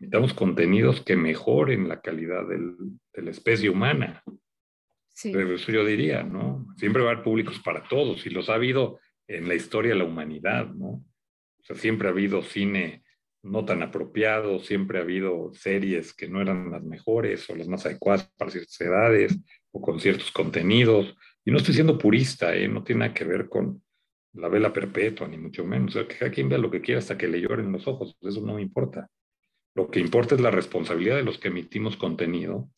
[0.00, 2.76] emitamos contenidos que mejoren la calidad del,
[3.12, 4.22] de la especie humana.
[5.08, 5.30] Sí.
[5.32, 6.66] Pero eso yo diría, ¿no?
[6.76, 8.98] Siempre va a haber públicos para todos y los ha habido
[9.28, 10.88] en la historia de la humanidad, ¿no?
[10.88, 13.04] O sea, siempre ha habido cine
[13.42, 17.86] no tan apropiado, siempre ha habido series que no eran las mejores o las más
[17.86, 19.38] adecuadas para ciertas edades
[19.72, 21.16] o con ciertos contenidos.
[21.44, 22.68] Y no estoy siendo purista, ¿eh?
[22.68, 23.82] no tiene nada que ver con,
[24.34, 25.94] la vela perpetua, ni mucho menos.
[25.94, 28.16] O sea, que cada quien vea lo que quiera hasta que le lloren los ojos,
[28.20, 29.08] eso no me importa.
[29.74, 32.70] Lo que importa es la responsabilidad de los que emitimos contenido,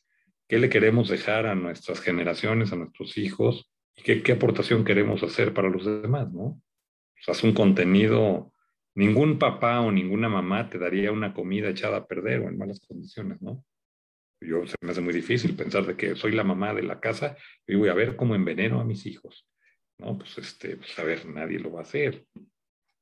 [0.49, 5.23] qué le queremos dejar a nuestras generaciones, a nuestros hijos, y qué, qué aportación queremos
[5.23, 6.43] hacer para los demás, ¿no?
[6.45, 8.53] O sea, es un contenido,
[8.95, 12.81] ningún papá o ninguna mamá te daría una comida echada a perder o en malas
[12.87, 13.65] condiciones, ¿no?
[14.41, 17.37] Yo se me hace muy difícil pensar de que soy la mamá de la casa
[17.67, 19.49] y voy a ver cómo enveneno a mis hijos.
[19.99, 20.19] ¿no?
[20.19, 22.27] Pues, este, pues a ver, nadie lo va a hacer.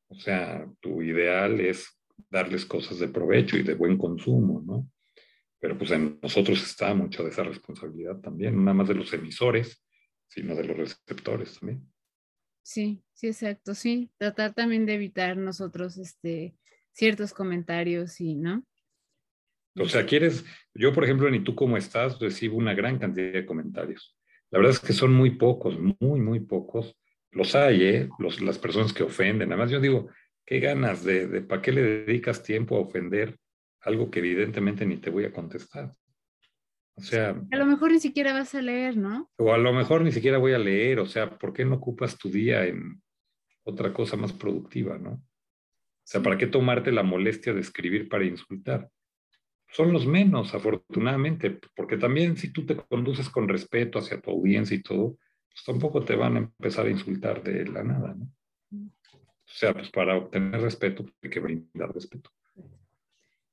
[0.08, 1.98] O sea, tu ideal es
[2.30, 4.88] darles cosas de provecho y de buen consumo, ¿no?
[5.58, 9.84] Pero pues en nosotros está mucho de esa responsabilidad también, nada más de los emisores,
[10.32, 11.86] sino de los receptores también.
[12.62, 14.10] Sí, sí, exacto, sí.
[14.16, 16.56] Tratar también de evitar nosotros este,
[16.92, 18.64] ciertos comentarios y, ¿no?
[19.76, 23.46] O sea, quieres, yo por ejemplo, en tú cómo estás, recibo una gran cantidad de
[23.46, 24.16] comentarios.
[24.50, 26.94] La verdad es que son muy pocos, muy, muy pocos.
[27.30, 28.08] Los hay, ¿eh?
[28.18, 29.50] Los, las personas que ofenden.
[29.50, 30.08] Además, yo digo,
[30.44, 33.38] qué ganas de, de ¿para qué le dedicas tiempo a ofender
[33.80, 35.92] algo que evidentemente ni te voy a contestar?
[36.94, 37.34] O sea...
[37.50, 39.30] A lo mejor ni siquiera vas a leer, ¿no?
[39.36, 40.98] O a lo mejor ni siquiera voy a leer.
[41.00, 43.02] O sea, ¿por qué no ocupas tu día en
[43.64, 45.12] otra cosa más productiva, ¿no?
[45.12, 48.90] O sea, ¿para qué tomarte la molestia de escribir para insultar?
[49.72, 54.76] son los menos, afortunadamente, porque también si tú te conduces con respeto hacia tu audiencia
[54.76, 55.16] y todo,
[55.50, 58.30] pues tampoco te van a empezar a insultar de la nada, ¿no?
[58.72, 62.30] O sea, pues para obtener respeto hay que brindar respeto.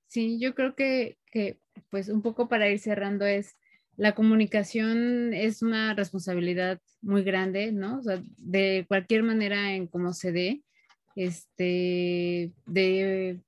[0.10, 3.56] Sí, yo creo que, que, pues un poco para ir cerrando es,
[3.96, 8.00] la comunicación es una responsabilidad muy grande, ¿no?
[8.00, 10.64] O sea, de cualquier manera en cómo se dé,
[11.16, 13.40] este, de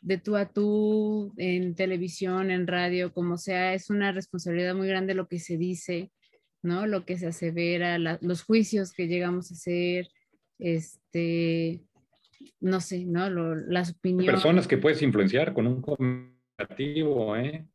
[0.00, 5.14] de tú a tú, en televisión, en radio, como sea, es una responsabilidad muy grande
[5.14, 6.12] lo que se dice,
[6.62, 6.86] ¿no?
[6.86, 10.08] Lo que se asevera, los juicios que llegamos a hacer,
[10.58, 11.82] este,
[12.60, 13.28] no sé, ¿no?
[13.30, 14.30] las opiniones.
[14.30, 17.66] Personas que puedes influenciar con un comunicativo, ¿eh?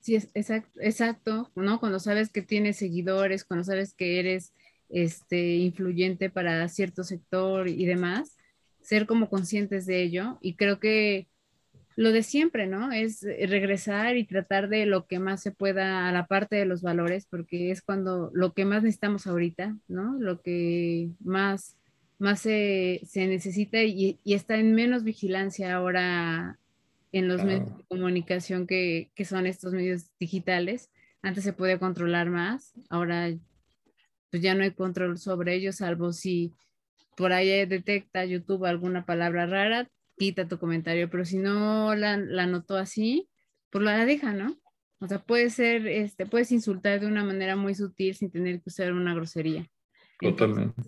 [0.00, 1.80] Sí, es, exacto, exacto, ¿no?
[1.80, 4.52] Cuando sabes que tienes seguidores, cuando sabes que eres
[4.88, 8.36] este, influyente para cierto sector y demás,
[8.82, 11.26] ser como conscientes de ello y creo que
[11.96, 12.92] lo de siempre, ¿no?
[12.92, 16.82] Es regresar y tratar de lo que más se pueda a la parte de los
[16.82, 20.14] valores, porque es cuando lo que más necesitamos ahorita, ¿no?
[20.20, 21.78] Lo que más,
[22.18, 26.58] más se, necesita y, está en menos vigilancia ahora
[27.12, 30.90] en los medios de comunicación que, que, son estos medios digitales.
[31.22, 33.32] Antes se podía controlar más, ahora
[34.30, 36.52] pues ya no hay control sobre ellos, salvo si
[37.16, 39.88] por ahí detecta YouTube alguna palabra rara,
[40.18, 43.28] quita tu comentario, pero si no la, la notó así,
[43.70, 44.58] pues la deja, ¿no?
[44.98, 48.68] O sea, puede ser, este, puedes insultar de una manera muy sutil sin tener que
[48.68, 49.66] usar una grosería.
[50.20, 50.82] Totalmente.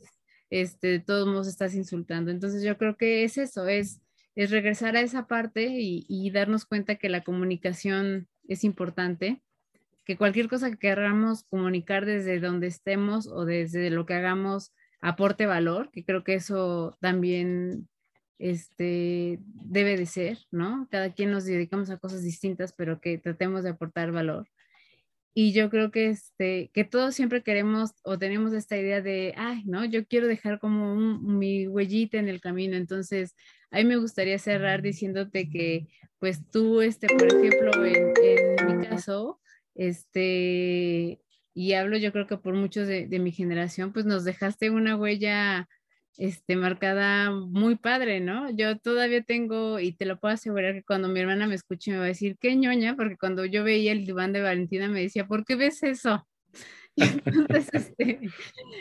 [0.51, 2.31] Este, de todos modos estás insultando.
[2.31, 4.01] Entonces yo creo que es eso, es,
[4.35, 9.43] es regresar a esa parte y, y darnos cuenta que la comunicación es importante,
[10.05, 15.47] que cualquier cosa que queramos comunicar desde donde estemos o desde lo que hagamos aporte
[15.47, 17.89] valor, que creo que eso también
[18.39, 20.89] este, debe de ser, ¿no?
[20.91, 24.49] Cada quien nos dedicamos a cosas distintas, pero que tratemos de aportar valor.
[25.41, 29.63] Y yo creo que, este, que todos siempre queremos o tenemos esta idea de, ay,
[29.67, 29.85] ¿no?
[29.85, 32.77] Yo quiero dejar como mi huellita en el camino.
[32.77, 33.37] Entonces,
[33.71, 35.87] a mí me gustaría cerrar diciéndote que,
[36.19, 39.41] pues tú, este, por ejemplo, en, mi caso,
[39.77, 41.21] este,
[41.55, 45.69] y hablo yo creo que por muchos de mi generación, pues nos dejaste una huella
[46.19, 48.51] este, marcada muy padre, ¿no?
[48.51, 51.99] Yo todavía tengo, y te lo puedo asegurar que cuando mi hermana me escuche me
[51.99, 55.27] va a decir, qué ñoña, porque cuando yo veía el diván de Valentina me decía,
[55.27, 56.27] ¿por qué ves eso?
[56.97, 58.21] entonces, este,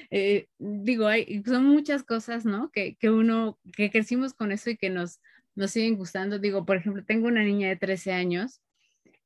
[0.09, 2.71] eh, digo, hay, son muchas cosas, ¿no?
[2.71, 5.21] Que, que, uno, que crecimos con eso y que nos,
[5.53, 6.39] nos siguen gustando.
[6.39, 8.61] Digo, por ejemplo, tengo una niña de 13 años,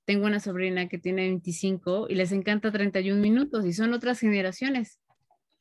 [0.04, 5.00] tengo una sobrina que tiene 25 y les encanta 31 minutos y son otras generaciones.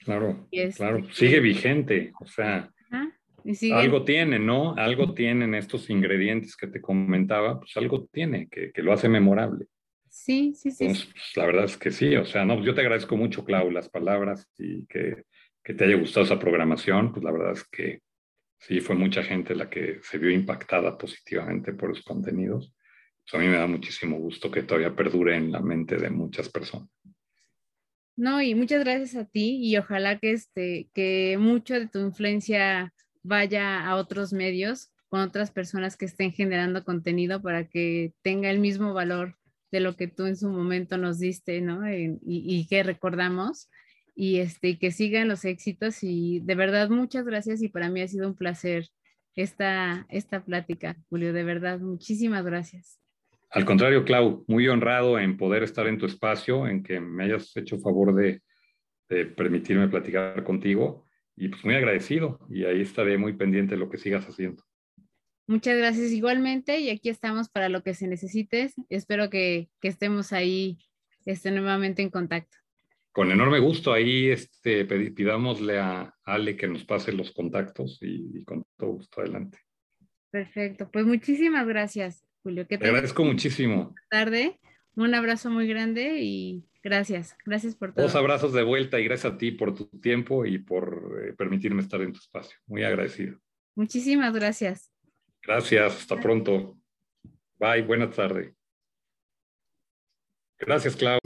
[0.05, 2.70] Claro, claro, sigue vigente, o sea,
[3.72, 4.74] algo tiene, ¿no?
[4.76, 9.66] Algo tienen estos ingredientes que te comentaba, pues algo tiene que, que lo hace memorable.
[10.09, 10.86] Sí, sí, sí.
[10.86, 13.88] Pues, la verdad es que sí, o sea, no, yo te agradezco mucho, Clau, las
[13.88, 15.24] palabras y que,
[15.62, 18.01] que te haya gustado esa programación, pues la verdad es que
[18.59, 22.74] sí, fue mucha gente la que se vio impactada positivamente por los contenidos.
[23.22, 26.48] Pues a mí me da muchísimo gusto que todavía perdure en la mente de muchas
[26.48, 26.88] personas.
[28.21, 32.93] No, y muchas gracias a ti y ojalá que, este, que mucho de tu influencia
[33.23, 38.59] vaya a otros medios con otras personas que estén generando contenido para que tenga el
[38.59, 39.39] mismo valor
[39.73, 41.81] de lo que tú en su momento nos diste, ¿no?
[41.91, 43.71] y, que recordamos
[44.14, 48.09] y este, que sigan los éxitos y de verdad muchas gracias y para mí ha
[48.09, 48.91] sido un placer
[49.35, 53.01] esta, esta plática, Julio, de verdad, muchísimas gracias.
[53.53, 57.57] Al contrario, Clau, muy honrado en poder estar en tu espacio, en que me hayas
[57.57, 58.42] hecho favor de,
[59.36, 63.98] permitirme platicar contigo y pues muy agradecido y ahí estaré muy pendiente de lo que
[63.98, 64.62] sigas haciendo.
[65.48, 68.72] Muchas gracias igualmente y aquí estamos para lo que se necesites.
[68.88, 70.78] Espero que, estemos ahí
[71.24, 72.57] este, nuevamente en contacto.
[73.11, 78.44] Con enorme gusto, ahí este, pidámosle a Ale que nos pase los contactos y, y
[78.44, 79.59] con todo gusto adelante.
[80.30, 82.30] Perfecto, pues muchísimas gracias.
[82.43, 82.66] Julio.
[82.66, 83.95] te agradezco muchísimo.
[84.11, 84.59] Tarde,
[84.97, 88.05] un abrazo muy grande y gracias, gracias por todo.
[88.05, 91.82] Dos abrazos de vuelta y gracias a ti por tu tiempo y por eh, permitirme
[91.82, 92.59] estar en tu espacio.
[92.66, 93.38] Muy agradecido.
[93.74, 94.93] Muchísimas gracias.
[95.43, 96.76] Gracias, hasta pronto.
[97.59, 98.53] Bye, buenas tardes.
[100.59, 101.18] Gracias, Clau.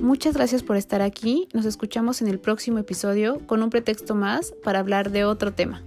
[0.00, 1.48] Muchas gracias por estar aquí.
[1.54, 5.84] Nos escuchamos en el próximo episodio con un pretexto más para hablar de otro tema.